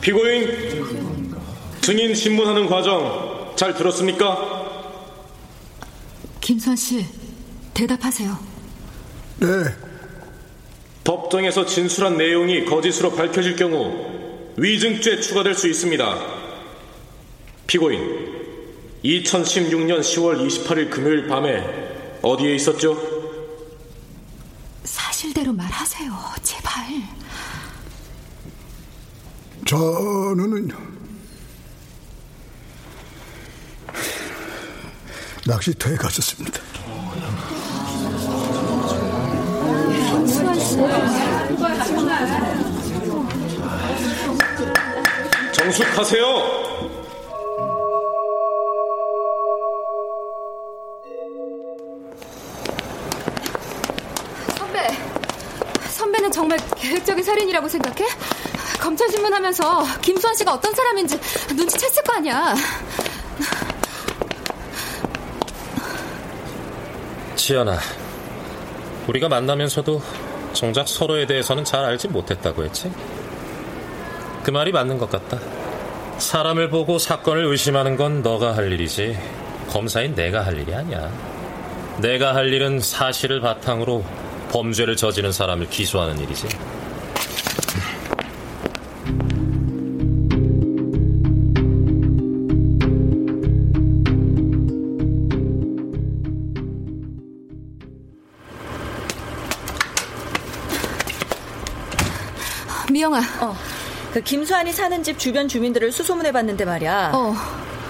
피고인, 0.00 0.86
증인 1.80 2.14
신문하는 2.14 2.66
과정 2.66 3.52
잘 3.56 3.74
들었습니까? 3.74 4.62
김선 6.40 6.76
씨, 6.76 7.04
대답하세요. 7.74 8.38
네. 9.40 9.48
법정에서 11.04 11.66
진술한 11.66 12.16
내용이 12.16 12.64
거짓으로 12.64 13.12
밝혀질 13.12 13.56
경우 13.56 14.52
위증죄 14.56 15.20
추가될 15.20 15.54
수 15.54 15.68
있습니다. 15.68 16.42
피고인, 17.66 17.98
2016년 19.04 20.00
10월 20.00 20.46
28일 20.46 20.90
금요일 20.90 21.26
밤에 21.26 21.64
어디에 22.22 22.54
있었죠? 22.54 23.11
사실대로 25.22 25.52
말하세요, 25.52 26.12
제발. 26.42 26.84
저는 29.64 30.68
낚시터에 35.46 35.94
갔었습니다. 35.94 36.60
정숙하세요. 45.52 46.71
선배, 54.72 54.88
선배는 55.90 56.32
정말 56.32 56.58
계획적인 56.76 57.22
살인이라고 57.22 57.68
생각해? 57.68 58.08
검찰 58.80 59.10
신문하면서 59.10 60.00
김수환 60.00 60.34
씨가 60.34 60.54
어떤 60.54 60.74
사람인지 60.74 61.18
눈치챘을 61.18 62.06
거 62.06 62.14
아니야. 62.14 62.54
지연아, 67.36 67.78
우리가 69.08 69.28
만나면서도 69.28 70.00
정작 70.54 70.88
서로에 70.88 71.26
대해서는 71.26 71.64
잘 71.64 71.84
알지 71.84 72.08
못했다고 72.08 72.64
했지? 72.64 72.90
그 74.42 74.50
말이 74.50 74.72
맞는 74.72 74.96
것 74.96 75.10
같다. 75.10 75.38
사람을 76.18 76.70
보고 76.70 76.98
사건을 76.98 77.44
의심하는 77.44 77.96
건 77.96 78.22
너가 78.22 78.56
할 78.56 78.72
일이지 78.72 79.18
검사인 79.68 80.14
내가 80.14 80.46
할 80.46 80.58
일이 80.58 80.74
아니야. 80.74 81.10
내가 81.98 82.34
할 82.34 82.52
일은 82.52 82.80
사실을 82.80 83.40
바탕으로 83.40 84.04
범죄를 84.52 84.96
저지른 84.96 85.32
사람을 85.32 85.68
기소하는 85.70 86.18
일이지. 86.20 86.46
미영아. 102.90 103.20
어. 103.40 103.56
그 104.12 104.20
김수환이 104.20 104.72
사는 104.72 105.02
집 105.02 105.18
주변 105.18 105.48
주민들을 105.48 105.92
수소문해봤는데 105.92 106.64
말이야. 106.64 107.12
어. 107.14 107.34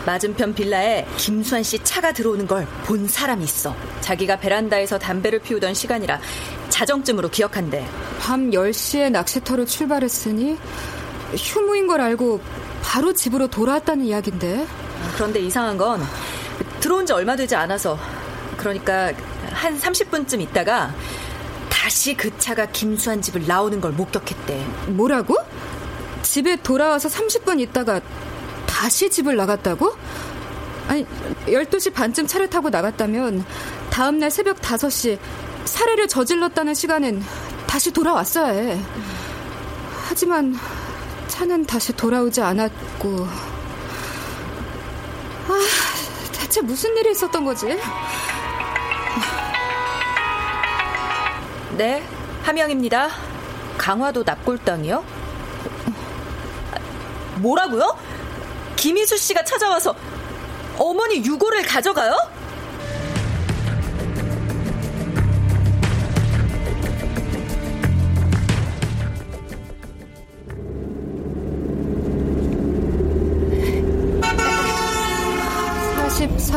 맞은편 0.06 0.54
빌라에 0.54 1.06
김수환 1.16 1.62
씨 1.62 1.78
차가 1.84 2.12
들어오는 2.12 2.46
걸 2.46 2.66
본 2.84 3.06
사람이 3.08 3.44
있어. 3.44 3.74
자기가 4.00 4.36
베란다에서 4.36 4.98
담배를 4.98 5.38
피우던 5.38 5.74
시간이라 5.74 6.20
자정쯤으로 6.82 7.28
기억한대. 7.28 7.86
밤 8.18 8.50
10시에 8.50 9.10
낚시터로 9.10 9.64
출발했으니 9.66 10.58
휴무인 11.36 11.86
걸 11.86 12.00
알고 12.00 12.40
바로 12.82 13.12
집으로 13.12 13.46
돌아왔다는 13.46 14.04
이야기인데. 14.04 14.66
그런데 15.14 15.40
이상한 15.40 15.76
건 15.78 16.02
들어온 16.80 17.06
지 17.06 17.12
얼마 17.12 17.36
되지 17.36 17.54
않아서 17.54 17.98
그러니까 18.56 19.12
한 19.52 19.78
30분쯤 19.78 20.40
있다가 20.40 20.92
다시 21.68 22.14
그 22.14 22.36
차가 22.38 22.66
김수환 22.66 23.22
집을 23.22 23.46
나오는 23.46 23.80
걸 23.80 23.92
목격했대. 23.92 24.66
뭐라고? 24.88 25.36
집에 26.22 26.56
돌아와서 26.56 27.08
30분 27.08 27.60
있다가 27.60 28.00
다시 28.66 29.08
집을 29.08 29.36
나갔다고? 29.36 29.94
아니, 30.88 31.06
12시 31.46 31.94
반쯤 31.94 32.26
차를 32.26 32.50
타고 32.50 32.70
나갔다면 32.70 33.44
다음날 33.90 34.30
새벽 34.32 34.60
5시 34.60 35.18
살해를 35.64 36.08
저질렀다는 36.08 36.74
시간엔 36.74 37.22
다시 37.66 37.90
돌아왔어야 37.90 38.48
해. 38.52 38.80
하지만 40.08 40.56
차는 41.28 41.64
다시 41.66 41.92
돌아오지 41.92 42.40
않았고. 42.42 43.26
아, 45.48 45.60
대체 46.32 46.60
무슨 46.60 46.96
일이 46.96 47.10
있었던 47.12 47.44
거지? 47.44 47.78
네, 51.76 52.06
하명입니다. 52.42 53.08
강화도 53.78 54.22
납골당이요? 54.22 55.02
뭐라고요? 57.36 57.96
김희수 58.76 59.16
씨가 59.16 59.44
찾아와서 59.44 59.94
어머니 60.78 61.24
유고를 61.24 61.62
가져가요? 61.62 62.14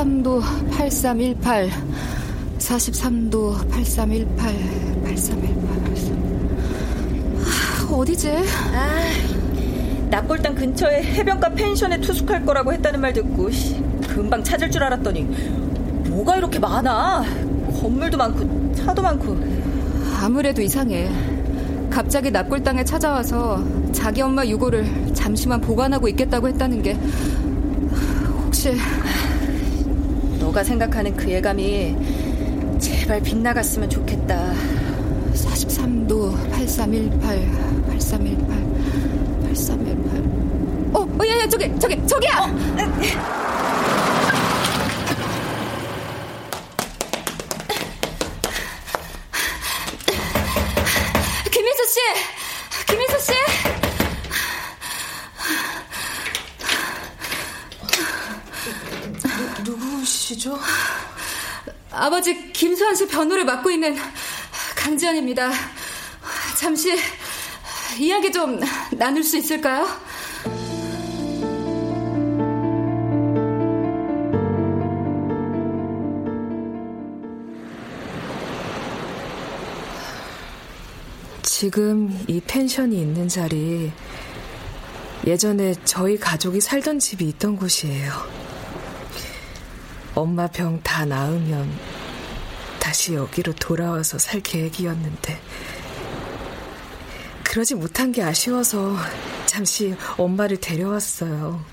43도 0.05 0.41
8318 0.69 1.69
43도 2.59 3.69
8318 3.69 4.53
8318 5.03 5.79
83 5.85 6.25
어디지? 7.91 8.29
아, 8.29 9.03
납골당 10.09 10.55
근처에 10.55 11.01
해변가 11.01 11.49
펜션에 11.49 11.99
투숙할 12.01 12.45
거라고 12.45 12.71
했다는 12.73 13.01
말 13.01 13.13
듣고 13.13 13.49
금방 14.07 14.43
찾을 14.43 14.69
줄 14.69 14.83
알았더니 14.83 15.23
뭐가 16.09 16.37
이렇게 16.37 16.59
많아? 16.59 17.23
건물도 17.81 18.17
많고 18.17 18.73
차도 18.75 19.01
많고 19.01 19.37
아무래도 20.21 20.61
이상해. 20.61 21.09
갑자기 21.89 22.29
납골당에 22.29 22.83
찾아와서 22.83 23.63
자기 23.91 24.21
엄마 24.21 24.45
유고를 24.45 25.13
잠시만 25.13 25.61
보관하고 25.61 26.07
있겠다고 26.09 26.49
했다는 26.49 26.83
게 26.83 26.97
혹시 28.45 28.75
너가 30.55 30.63
생각하는 30.63 31.13
그 31.17 31.29
예감이 31.29 31.93
제발 32.79 33.21
빗나갔으면 33.21 33.89
좋겠다. 33.89 34.53
43도 35.33 36.31
8318 36.49 37.19
8318 37.89 38.47
8318 39.49 40.23
어, 40.93 41.01
어, 41.01 41.27
야, 41.27 41.39
야, 41.39 41.49
저기, 41.49 41.69
저기, 41.77 42.07
저기야! 42.07 42.39
어. 42.39 42.45
김민수 51.51 51.85
씨! 51.85 51.99
김민수 52.87 53.19
씨! 53.19 53.33
누구시죠? 60.05 60.57
아버지 61.91 62.51
김수환 62.53 62.95
씨 62.95 63.07
변호를 63.07 63.43
맡고 63.45 63.71
있는 63.71 63.97
강지연입니다. 64.75 65.51
잠시 66.59 66.95
이야기 67.99 68.31
좀 68.31 68.59
나눌 68.91 69.23
수 69.23 69.37
있을까요? 69.37 69.87
지금 81.41 82.23
이 82.27 82.41
펜션이 82.41 82.99
있는 82.99 83.27
자리 83.27 83.91
예전에 85.25 85.73
저희 85.85 86.17
가족이 86.17 86.61
살던 86.61 86.99
집이 86.99 87.27
있던 87.29 87.55
곳이에요. 87.55 88.44
엄마 90.15 90.47
병 90.47 90.79
다 90.81 91.05
나으면 91.05 91.69
다시 92.79 93.13
여기로 93.15 93.53
돌아와서 93.53 94.17
살 94.17 94.39
계획이었는데 94.41 95.39
그러지 97.43 97.75
못한 97.75 98.11
게 98.11 98.23
아쉬워서 98.23 98.95
잠시 99.45 99.95
엄마를 100.17 100.57
데려왔어요. 100.57 101.63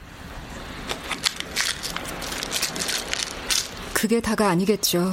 그게 3.93 4.20
다가 4.20 4.49
아니겠죠. 4.49 5.12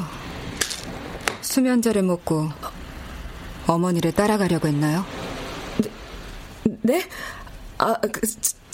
수면제를 1.41 2.01
먹고 2.03 2.49
어머니를 3.67 4.11
따라가려고 4.13 4.67
했나요? 4.67 5.05
네? 6.81 7.07
아, 7.77 7.93
그, 7.95 8.21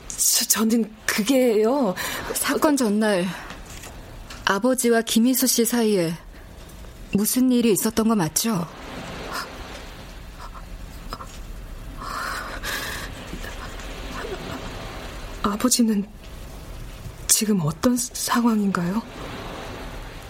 저, 0.08 0.46
저는 0.46 0.90
그게요. 1.06 1.94
사건 2.34 2.78
전날 2.78 3.26
아버지와 4.46 5.02
김희수 5.02 5.48
씨 5.48 5.66
사이에 5.66 6.14
무슨 7.14 7.52
일이 7.52 7.72
있었던 7.72 8.08
거 8.08 8.16
맞죠? 8.16 8.68
아버지는 15.42 16.08
지금 17.28 17.60
어떤 17.62 17.98
상황인가요? 17.98 19.02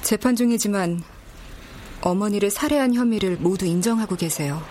재판 0.01 0.35
중이지만 0.35 1.03
어머니를 2.01 2.49
살해한 2.49 2.93
혐의를 2.93 3.35
모두 3.37 3.65
인정하고 3.65 4.15
계세요. 4.15 4.63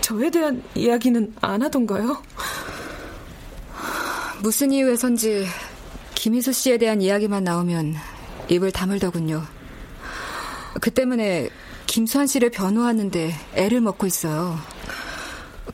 저에 0.00 0.30
대한 0.30 0.62
이야기는 0.74 1.34
안 1.40 1.62
하던가요? 1.62 2.22
무슨 4.40 4.70
이유에선지 4.72 5.46
김희수 6.14 6.52
씨에 6.52 6.78
대한 6.78 7.00
이야기만 7.00 7.44
나오면 7.44 7.94
입을 8.48 8.70
다물더군요. 8.72 9.42
그 10.80 10.90
때문에 10.90 11.48
김수환 11.86 12.26
씨를 12.26 12.50
변호하는데 12.50 13.34
애를 13.54 13.80
먹고 13.80 14.06
있어요. 14.06 14.58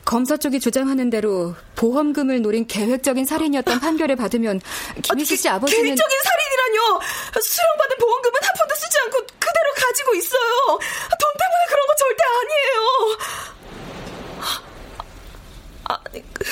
검사 0.05 0.37
쪽이 0.37 0.59
주장하는 0.59 1.09
대로 1.09 1.55
보험금을 1.75 2.41
노린 2.41 2.65
계획적인 2.67 3.25
살인이었던 3.25 3.79
판결을 3.79 4.15
받으면 4.15 4.59
김희수 5.01 5.35
씨 5.35 5.47
아버지는 5.49 5.83
계획적인 5.83 6.17
살인이라뇨! 6.23 6.99
수령받은 7.41 7.97
보험금은 7.99 8.33
한 8.41 8.53
푼도 8.57 8.75
쓰지 8.75 8.97
않고 9.05 9.17
그대로 9.39 9.73
가지고 9.75 10.15
있어요. 10.15 10.79
돈 11.19 11.33
때문에 11.39 11.65
그런 11.69 11.87
거 11.87 11.95
절대 11.95 12.23
아니에요. 12.41 12.83
아니, 15.85 16.23
그... 16.33 16.43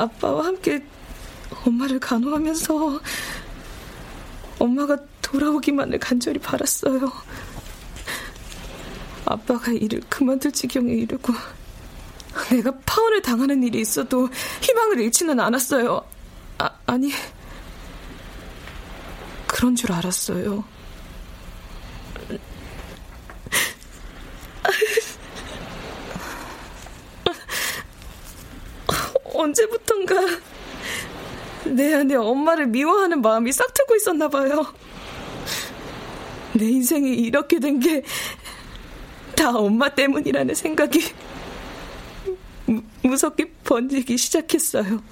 아빠와 0.00 0.46
함께 0.46 0.82
엄마를 1.66 2.00
간호하면서 2.00 3.00
엄마가 4.58 4.96
돌아오기만을 5.20 5.98
간절히 5.98 6.38
바랐어요. 6.38 7.12
아빠가 9.26 9.70
일을 9.72 10.00
그만둘 10.08 10.52
지경에 10.52 10.92
이르고 10.92 11.34
내가 12.50 12.72
파혼을 12.86 13.20
당하는 13.20 13.62
일이 13.62 13.80
있어도 13.80 14.28
희망을 14.62 15.00
잃지는 15.00 15.38
않았어요. 15.38 16.02
아, 16.58 16.70
아니 16.86 17.12
그런 19.46 19.76
줄 19.76 19.92
알았어요. 19.92 20.64
언제부턴가 29.40 30.14
내 31.66 31.94
안에 31.94 32.14
엄마를 32.14 32.66
미워하는 32.66 33.20
마음이 33.22 33.52
싹트고 33.52 33.96
있었나 33.96 34.28
봐요. 34.28 34.66
내 36.54 36.66
인생이 36.66 37.14
이렇게 37.14 37.58
된 37.60 37.78
게 37.80 38.02
다 39.40 39.56
엄마 39.56 39.88
때문이라는 39.88 40.54
생각이 40.54 41.00
무, 42.66 42.82
무섭게 43.02 43.50
번지기 43.64 44.18
시작했어요. 44.18 45.02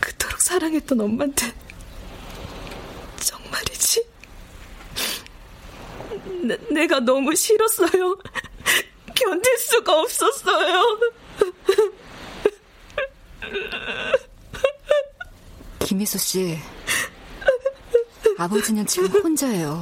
그토록 0.00 0.40
사랑했던 0.40 1.00
엄마한테 1.00 1.52
정말이지? 3.20 4.04
내, 6.42 6.56
내가 6.72 6.98
너무 6.98 7.36
싫었어요. 7.36 8.18
견딜 9.18 9.58
수가 9.58 10.00
없었어요. 10.00 10.98
김희수 15.80 16.18
씨, 16.18 16.58
아버지는 18.38 18.86
지금 18.86 19.08
혼자예요. 19.22 19.80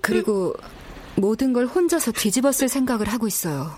그리고 0.00 0.54
모든 1.16 1.52
걸 1.52 1.66
혼자서 1.66 2.12
뒤집었을 2.12 2.68
생각을 2.68 3.08
하고 3.08 3.26
있어요. 3.26 3.70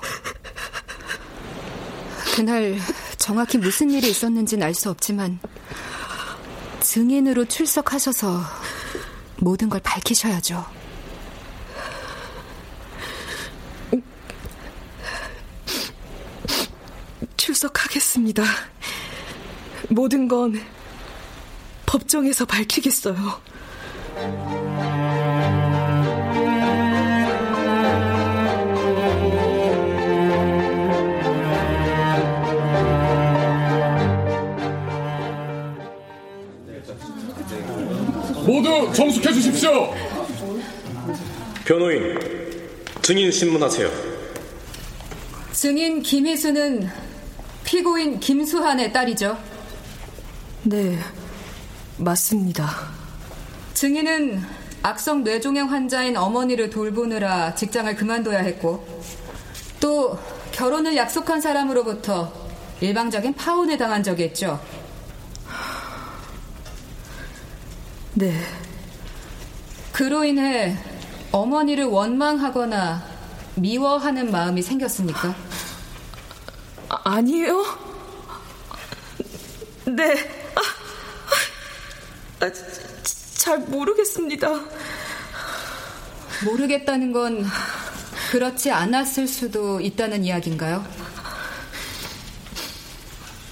그날 2.36 2.78
정확히 3.16 3.58
무슨 3.58 3.90
일이 3.90 4.08
있었는지는 4.10 4.64
알 4.66 4.74
수 4.74 4.90
없지만 4.90 5.40
증인으로 6.80 7.46
출석하셔서 7.46 8.40
모든 9.38 9.68
걸 9.68 9.80
밝히셔야죠. 9.82 10.77
출석하겠습니다. 18.38 18.44
모든 19.88 20.28
건 20.28 20.60
법정에서 21.86 22.44
밝히겠어요. 22.44 23.16
모두 38.46 38.92
정숙해 38.94 39.32
주십시오. 39.32 39.92
변호인, 41.64 42.18
증인 43.02 43.30
신문하세요. 43.30 43.90
증인 45.52 46.00
김희수는 46.00 47.07
피고인 47.68 48.18
김수한의 48.18 48.94
딸이죠. 48.94 49.38
네, 50.62 50.98
맞습니다. 51.98 52.66
증인은 53.74 54.42
악성 54.82 55.22
뇌종양 55.22 55.70
환자인 55.70 56.16
어머니를 56.16 56.70
돌보느라 56.70 57.54
직장을 57.54 57.94
그만둬야 57.94 58.38
했고, 58.38 59.02
또 59.80 60.18
결혼을 60.50 60.96
약속한 60.96 61.42
사람으로부터 61.42 62.32
일방적인 62.80 63.34
파혼을 63.34 63.76
당한 63.76 64.02
적이 64.02 64.24
있죠. 64.28 64.58
네. 68.14 68.34
그로 69.92 70.24
인해 70.24 70.74
어머니를 71.32 71.84
원망하거나 71.84 73.04
미워하는 73.56 74.30
마음이 74.30 74.62
생겼습니까? 74.62 75.47
아, 77.08 77.12
아니에요? 77.12 77.64
네. 79.86 80.12
아, 80.54 80.60
아, 82.44 82.50
잘 83.34 83.60
모르겠습니다. 83.60 84.62
모르겠다는 86.44 87.12
건 87.12 87.46
그렇지 88.30 88.70
않았을 88.70 89.26
수도 89.26 89.80
있다는 89.80 90.22
이야기인가요? 90.22 90.84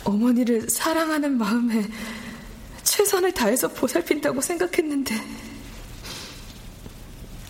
어머니를 0.04 0.68
사랑하는 0.68 1.38
마음에 1.38 1.82
최선을 2.82 3.32
다해서 3.32 3.68
보살핀다고 3.68 4.42
생각했는데 4.42 5.14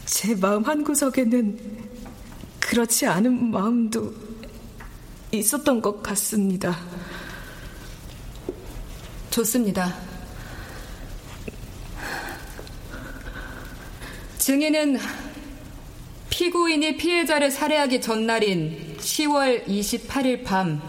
제 0.04 0.36
마음 0.36 0.62
한구석에는 0.62 1.58
그렇지 2.60 3.06
않은 3.06 3.50
마음도 3.50 4.25
있었던 5.32 5.80
것 5.80 6.02
같습니다. 6.02 6.78
좋습니다. 9.30 9.94
증인은 14.38 14.98
피고인이 16.30 16.96
피해자를 16.96 17.50
살해하기 17.50 18.00
전날인 18.00 18.96
10월 18.98 19.66
28일 19.66 20.44
밤 20.44 20.80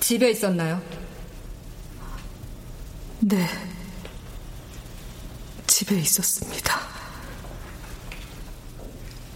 집에 0.00 0.30
있었나요? 0.30 0.82
네. 3.20 3.46
집에 5.66 5.98
있었습니다. 6.00 6.80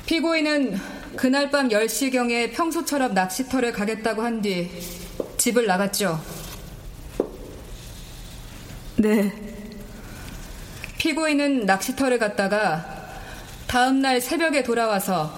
피고인은 0.07 1.02
그날 1.17 1.51
밤 1.51 1.69
10시경에 1.69 2.53
평소처럼 2.53 3.15
낚시터를 3.15 3.73
가겠다고 3.73 4.23
한 4.23 4.43
뒤 4.43 4.71
집을 5.37 5.67
나갔죠? 5.67 6.21
네. 8.97 9.33
피고인은 10.99 11.67
낚시터를 11.67 12.19
갔다가 12.19 12.85
다음날 13.67 14.21
새벽에 14.21 14.63
돌아와서 14.63 15.33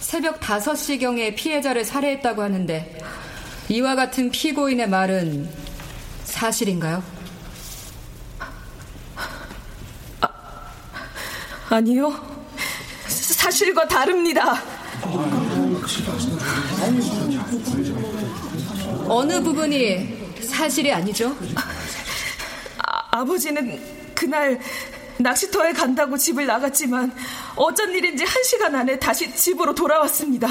새벽 0.00 0.40
5시경에 0.40 1.34
피해자를 1.36 1.84
살해했다고 1.84 2.42
하는데 2.42 2.98
이와 3.68 3.94
같은 3.94 4.30
피고인의 4.30 4.88
말은 4.88 5.48
사실인가요? 6.24 7.02
아, 10.20 10.28
아니요. 11.70 12.12
사실과 13.08 13.86
다릅니다. 13.88 14.73
어느 19.06 19.42
부분이 19.42 20.34
사실이 20.40 20.92
아니죠? 20.92 21.36
아, 22.78 23.18
아버지는 23.18 23.80
그날 24.14 24.60
낚시터에 25.18 25.72
간다고 25.72 26.16
집을 26.16 26.46
나갔지만 26.46 27.12
어쩐 27.56 27.90
일인지 27.92 28.24
한 28.24 28.42
시간 28.42 28.74
안에 28.74 28.98
다시 28.98 29.34
집으로 29.34 29.74
돌아왔습니다. 29.74 30.48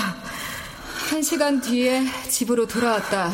한 1.09 1.21
시간 1.21 1.59
뒤에 1.59 2.03
집으로 2.29 2.67
돌아왔다. 2.67 3.31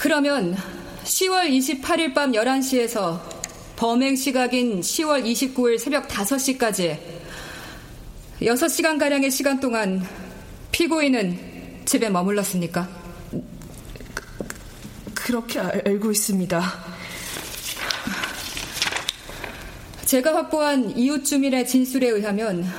그러면 0.00 0.56
10월 1.04 1.48
28일 1.48 2.14
밤 2.14 2.32
11시에서 2.32 3.20
범행 3.76 4.16
시각인 4.16 4.80
10월 4.80 5.24
29일 5.24 5.78
새벽 5.78 6.08
5시까지 6.08 7.13
6시간가량의 8.44 9.30
시간 9.30 9.58
동안 9.58 10.06
피고인은 10.70 11.84
집에 11.86 12.10
머물렀습니까? 12.10 12.88
그렇게 15.14 15.60
알고 15.60 16.10
있습니다. 16.10 16.62
제가 20.04 20.34
확보한 20.34 20.96
이웃 20.96 21.24
주민의 21.24 21.66
진술에 21.66 22.08
의하면 22.08 22.70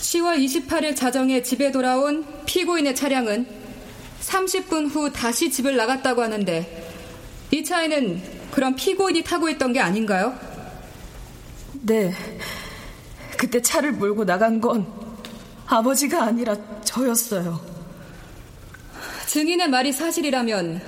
10월 0.00 0.42
28일 0.42 0.96
자정에 0.96 1.42
집에 1.42 1.70
돌아온 1.70 2.24
피고인의 2.46 2.94
차량은 2.94 3.46
30분 4.22 4.88
후 4.88 5.12
다시 5.12 5.50
집을 5.50 5.76
나갔다고 5.76 6.22
하는데 6.22 6.90
이 7.50 7.62
차에는 7.62 8.22
그럼 8.50 8.74
피고인이 8.74 9.22
타고 9.24 9.50
있던 9.50 9.74
게 9.74 9.80
아닌가요? 9.80 10.34
네. 11.82 12.14
그때 13.38 13.62
차를 13.62 13.92
몰고 13.92 14.24
나간 14.24 14.60
건 14.60 14.84
아버지가 15.66 16.24
아니라 16.24 16.56
저였어요. 16.82 17.60
증인의 19.28 19.68
말이 19.68 19.92
사실이라면 19.92 20.82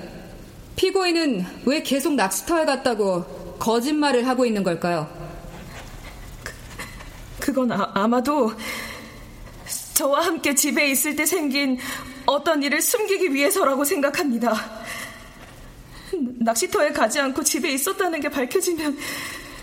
피고인은 0.75 1.47
왜 1.67 1.83
계속 1.83 2.15
낚시터에 2.15 2.65
갔다고 2.65 3.57
거짓말을 3.59 4.27
하고 4.27 4.45
있는 4.45 4.65
걸까요? 4.65 5.09
그, 6.43 6.53
그건 7.39 7.71
아, 7.71 8.09
마도 8.09 8.53
저와 9.95 10.25
함께 10.25 10.55
집에 10.55 10.91
있을 10.91 11.15
때 11.15 11.27
생긴 11.27 11.79
어떤 12.27 12.63
일을 12.63 12.83
숨기기 12.83 13.33
위해서라고 13.33 13.85
생각합니다. 13.85 14.55
낚시터에 16.41 16.91
가지 16.91 17.21
않고 17.21 17.45
집에 17.45 17.71
있었다는 17.71 18.21
게 18.21 18.29
밝혀지면 18.29 18.99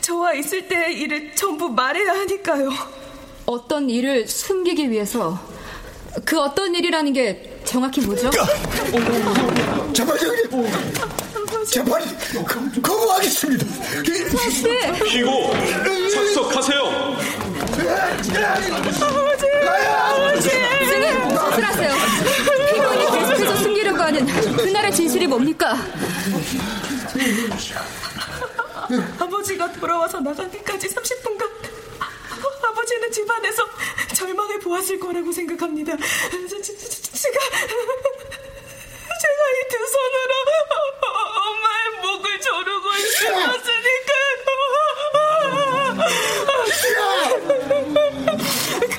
저와 0.08 0.34
있을 0.36 0.70
때의 0.70 1.01
일을 1.01 1.36
전부 1.36 1.68
말해야 1.68 2.14
하니까요. 2.14 2.70
어떤 3.45 3.89
일을 3.89 4.26
숨기기 4.26 4.89
위해서 4.89 5.38
그 6.24 6.39
어떤 6.39 6.74
일이라는 6.74 7.12
게 7.12 7.60
정확히 7.66 7.99
뭐죠? 7.99 8.30
제발 9.91 10.18
형님 10.18 10.72
제발 11.70 12.01
거부하겠습니다. 12.82 13.66
사실 14.38 14.93
피고 15.12 15.51
착석하세요. 16.14 16.82
아버지! 19.03 19.45
아버지! 19.86 20.49
증인 20.49 21.30
진술하세요. 21.30 21.93
피고인이 22.72 23.05
계속해서 23.12 23.55
숨기려고 23.58 24.03
하는 24.03 24.26
그날의 24.55 24.93
진실이 24.93 25.28
뭡니까? 25.28 25.76
아버지가 29.19 29.71
돌아와서 29.73 30.19
나가기까지 30.19 30.88
30분간 30.89 31.47
아버지는 32.63 33.11
집안에서 33.11 33.63
절망을 34.15 34.59
보았을 34.59 34.99
거라고 34.99 35.31
생각합니다. 35.31 35.95
제, 35.97 36.47
제, 36.61 36.77
제가 36.77 37.39
제가 39.19 39.41
이 39.51 39.67
두 39.69 39.75
손으로 39.88 40.33
엄마의 41.47 42.01
목을 42.01 42.39
조르고 42.41 42.88
있었으니까요. 42.95 44.38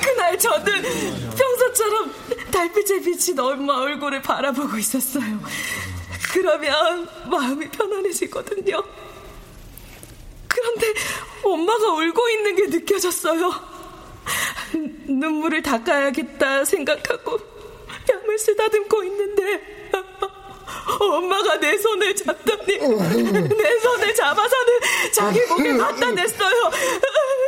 그날 0.02 0.38
저는 0.38 0.82
평소처럼 1.36 2.12
달빛에 2.50 3.00
비친 3.00 3.38
엄마 3.38 3.74
얼굴을 3.80 4.22
바라보고 4.22 4.76
있었어요. 4.78 5.40
그러면 6.32 7.08
마음이 7.30 7.68
편안해지거든요. 7.70 8.82
그런데 10.60 10.94
엄마가 11.42 11.92
울고 11.94 12.28
있는 12.30 12.56
게 12.56 12.66
느껴졌어요. 12.66 13.78
눈물을 15.06 15.62
닦아야겠다 15.62 16.64
생각하고 16.64 17.38
뺨을 18.06 18.38
쓰다듬고 18.38 19.04
있는데 19.04 19.90
엄마가 21.00 21.58
내 21.60 21.78
손을 21.78 22.14
잡더니 22.14 22.78
내 22.78 23.78
손을 23.80 24.14
잡아서는 24.14 24.80
자기 25.12 25.40
목에 25.46 25.72
갖다 25.76 26.10
냈어요. 26.10 26.70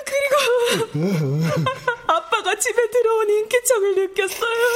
그리고 0.05 1.43
아빠가 2.07 2.59
집에 2.59 2.91
들어온 2.91 3.29
인기척을 3.29 3.95
느꼈어요. 3.97 4.67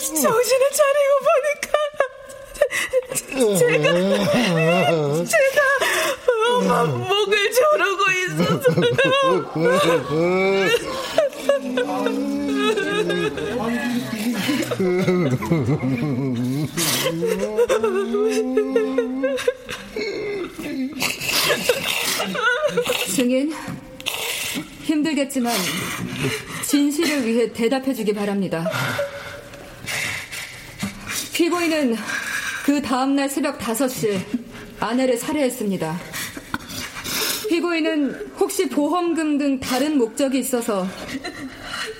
정신을 0.00 0.70
차리고 0.70 1.18
보니까 1.26 1.78
제가 3.58 3.92
제가 5.24 5.58
엄마 6.50 6.84
목을 6.84 7.50
조르고 7.52 8.02
있어서 8.10 8.64
증인, 23.14 23.52
힘들겠지만 24.84 25.52
진실을 26.64 27.26
위해 27.26 27.52
대답해 27.52 27.92
주기 27.94 28.14
바랍니다. 28.14 28.64
피고인은 31.32 31.96
그 32.68 32.82
다음날 32.82 33.30
새벽 33.30 33.58
5시 33.58 34.20
아내를 34.78 35.16
살해했습니다. 35.16 35.98
피고인은 37.48 38.34
혹시 38.38 38.68
보험금 38.68 39.38
등 39.38 39.58
다른 39.58 39.96
목적이 39.96 40.40
있어서 40.40 40.86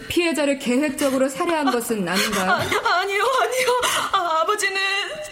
피해자를 0.09 0.59
계획적으로 0.59 1.27
살해한 1.27 1.71
것은 1.71 2.07
아닌가요? 2.07 2.51
아, 2.53 2.63
니요 2.63 2.81
아니요. 2.83 3.81
아, 4.13 4.41
아버지는 4.43 4.77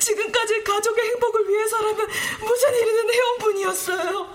지금까지 0.00 0.64
가족의 0.64 1.04
행복을 1.04 1.48
위해서라면 1.50 2.06
무슨 2.40 2.74
일이든 2.74 3.14
해온 3.14 3.38
분이었어요. 3.38 4.28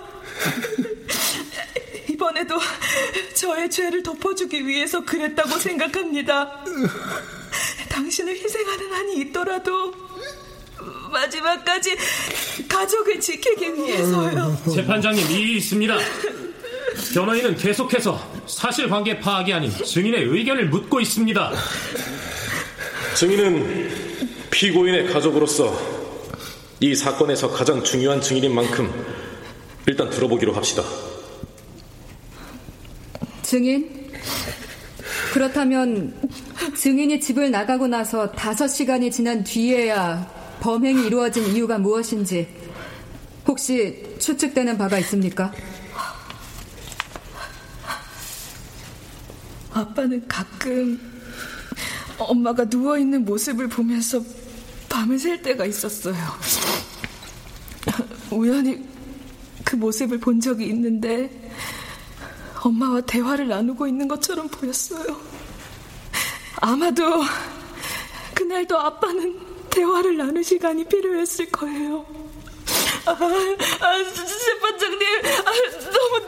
이번에도 2.10 2.60
저의 3.34 3.72
죄를 3.72 4.04
덮어주기 4.04 4.68
위해서 4.68 5.04
그랬다고 5.04 5.58
생각합니다. 5.58 6.64
당신을 7.89 8.36
희생하는 8.36 8.93
한이 8.93 9.16
있더라도 9.22 10.11
마지막까지 11.12 11.95
가족을 12.68 13.20
지키기 13.20 13.76
위해서요. 13.76 14.57
재판장님, 14.74 15.30
이의 15.32 15.57
있습니다. 15.57 15.97
변호인은 17.14 17.55
계속해서 17.57 18.43
사실관계 18.47 19.20
파악이 19.20 19.53
아닌 19.53 19.72
증인의 19.72 20.24
의견을 20.24 20.70
묻고 20.70 20.99
있습니다. 20.99 21.51
증인은 23.16 23.91
피고인의 24.49 25.07
가족으로서 25.07 25.78
이 26.80 26.95
사건에서 26.95 27.49
가장 27.51 27.84
중요한 27.84 28.22
증인인 28.22 28.53
만큼 28.53 28.91
일단 29.86 30.09
들어보기로 30.09 30.53
합시다. 30.53 30.84
증인? 33.41 34.12
그렇다면 35.34 36.14
증인이 36.76 37.20
집을 37.20 37.51
나가고 37.51 37.88
나서 37.88 38.32
5시간이 38.32 39.12
지난 39.12 39.43
뒤에야 39.43 40.40
범행이 40.62 41.07
이루어진 41.07 41.43
이유가 41.47 41.80
무엇인지 41.80 42.47
혹시 43.47 44.16
추측되는 44.20 44.78
바가 44.78 44.99
있습니까? 44.99 45.51
아빠는 49.74 50.28
가끔 50.28 50.99
엄마가 52.20 52.66
누워있는 52.66 53.26
모습을 53.26 53.68
보면서 53.70 54.24
밤을 54.88 55.18
샐 55.18 55.41
때가 55.41 55.66
있었어요. 55.66 56.16
우연히 58.30 58.88
그 59.64 59.76
모습을 59.76 60.20
본 60.20 60.39
적이 60.39 60.68
있는데 60.68 61.51
엄마와 62.62 63.01
대화를 63.01 63.47
나누고 63.47 63.88
있는 63.88 64.07
것처럼 64.07 64.47
보였어요. 64.47 65.20
아마도 66.57 67.24
그날도 68.36 68.78
아빠는 68.78 69.51
대화를 69.72 70.17
나눌 70.17 70.43
시간이 70.43 70.84
필요했을 70.86 71.47
거예요. 71.51 72.05
아, 73.05 73.11
아 73.13 74.03
재판장님, 74.03 75.07
아, 75.45 75.51
너무 75.91 76.26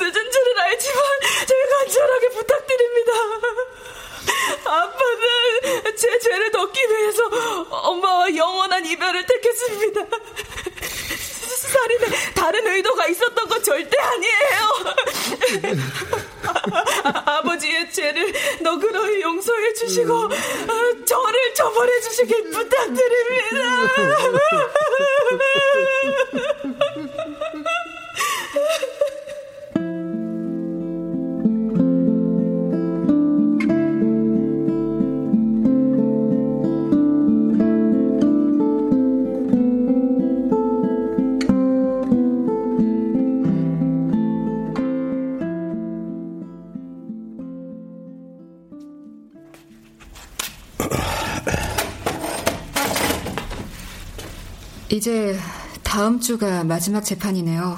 주가 56.44 56.66
마지막 56.66 57.06
재판이네요. 57.06 57.78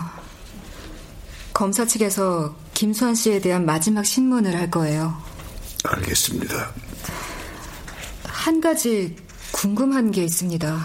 검사 1.54 1.86
측에서 1.86 2.56
김수환 2.74 3.14
씨에 3.14 3.40
대한 3.40 3.64
마지막 3.64 4.04
신문을 4.04 4.56
할 4.56 4.72
거예요. 4.72 5.16
알겠습니다. 5.84 6.72
한 8.24 8.62
가지 8.62 9.18
궁금한 9.52 10.10
게 10.10 10.24
있습니다. 10.24 10.84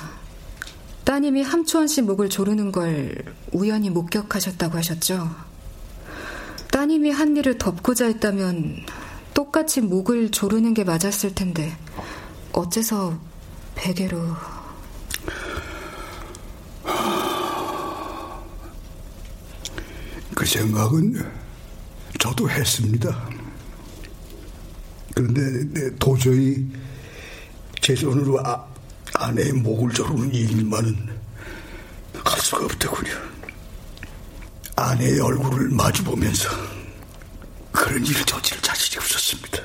따님이 1.05 1.43
함초원 1.43 1.89
씨 1.89 2.03
목을 2.03 2.29
조르는 2.29 2.71
걸 2.71 3.15
우연히 3.51 3.89
목격하셨다고 3.89 4.77
하셨죠? 4.77 5.35
따님이 6.71 7.11
한 7.13 7.35
일을 7.35 7.57
덮고자 7.57 8.05
했다면 8.05 8.85
똑같이 9.33 9.81
목을 9.81 10.33
조르는 10.33 10.75
게 10.75 10.85
맞았을 10.85 11.35
텐데 11.35 11.75
어째서 12.53 13.19
베개로 13.75 14.50
생각은 20.51 21.15
저도 22.19 22.51
했습니다. 22.51 23.31
그런데 25.15 25.97
도저히 25.97 26.67
제 27.81 27.95
손으로 27.95 28.41
아, 28.45 28.67
아내의 29.15 29.53
목을 29.53 29.93
조르는 29.93 30.35
일만은 30.35 31.21
할 32.25 32.41
수가 32.41 32.65
없더군요. 32.65 33.13
아내의 34.75 35.21
얼굴을 35.21 35.69
마주보면서 35.71 36.49
그런 37.71 38.05
일을 38.05 38.25
저지를 38.25 38.61
자신이 38.63 38.99
없었습니다. 38.99 39.59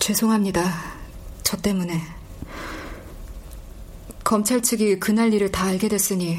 죄송합니다. 0.00 0.62
저 1.44 1.56
때문에. 1.56 2.02
검찰 4.24 4.60
측이 4.60 4.98
그날 4.98 5.32
일을 5.32 5.52
다 5.52 5.66
알게 5.66 5.88
됐으니 5.88 6.38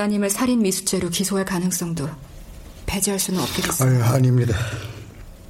따님을 0.00 0.30
살인 0.30 0.62
미수죄로 0.62 1.10
기소할 1.10 1.44
가능성도 1.44 2.08
배제할 2.86 3.20
수는 3.20 3.38
없게 3.38 3.60
됐습니다. 3.60 4.06
아유, 4.06 4.14
아닙니다. 4.14 4.56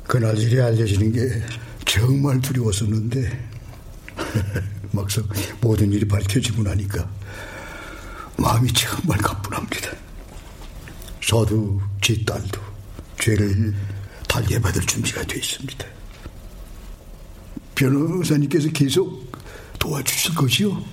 그날 0.08 0.36
일이 0.36 0.60
알려지는 0.60 1.12
게 1.12 1.40
정말 1.84 2.40
두려웠었는데 2.40 3.48
막상 4.90 5.22
모든 5.60 5.92
일이 5.92 6.04
밝혀지고 6.08 6.64
나니까 6.64 7.08
마음이 8.38 8.72
정말 8.72 9.18
가뿐합니다. 9.18 9.92
저도 11.24 11.80
제 12.02 12.20
딸도 12.24 12.60
죄를 13.20 13.72
달게 14.26 14.60
받을 14.60 14.82
준비가 14.84 15.22
되어 15.22 15.38
있습니다. 15.38 15.86
변호사님께서 17.76 18.68
계속 18.70 19.30
도와주실 19.78 20.34
것이요? 20.34 20.84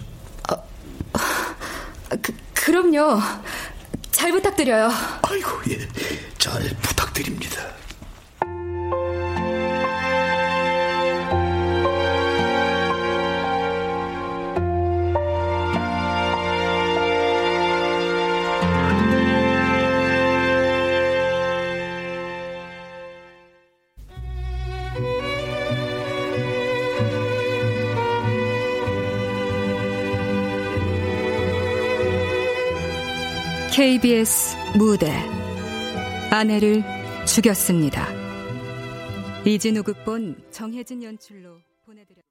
아, 0.47 2.15
그, 2.21 2.31
그럼요. 2.67 3.21
잘 4.11 4.29
부탁드려요. 4.33 4.91
아이고, 5.21 5.51
예. 5.69 5.87
잘 6.37 6.61
부탁드립니다. 6.81 7.61
KBS 33.77 34.57
무대 34.75 35.07
아내를 36.31 36.81
죽였습니다. 37.27 38.07
이진우 39.45 39.83
극본 39.83 40.49
정혜진 40.49 41.03
연출로 41.03 41.59
보내드려 41.85 42.26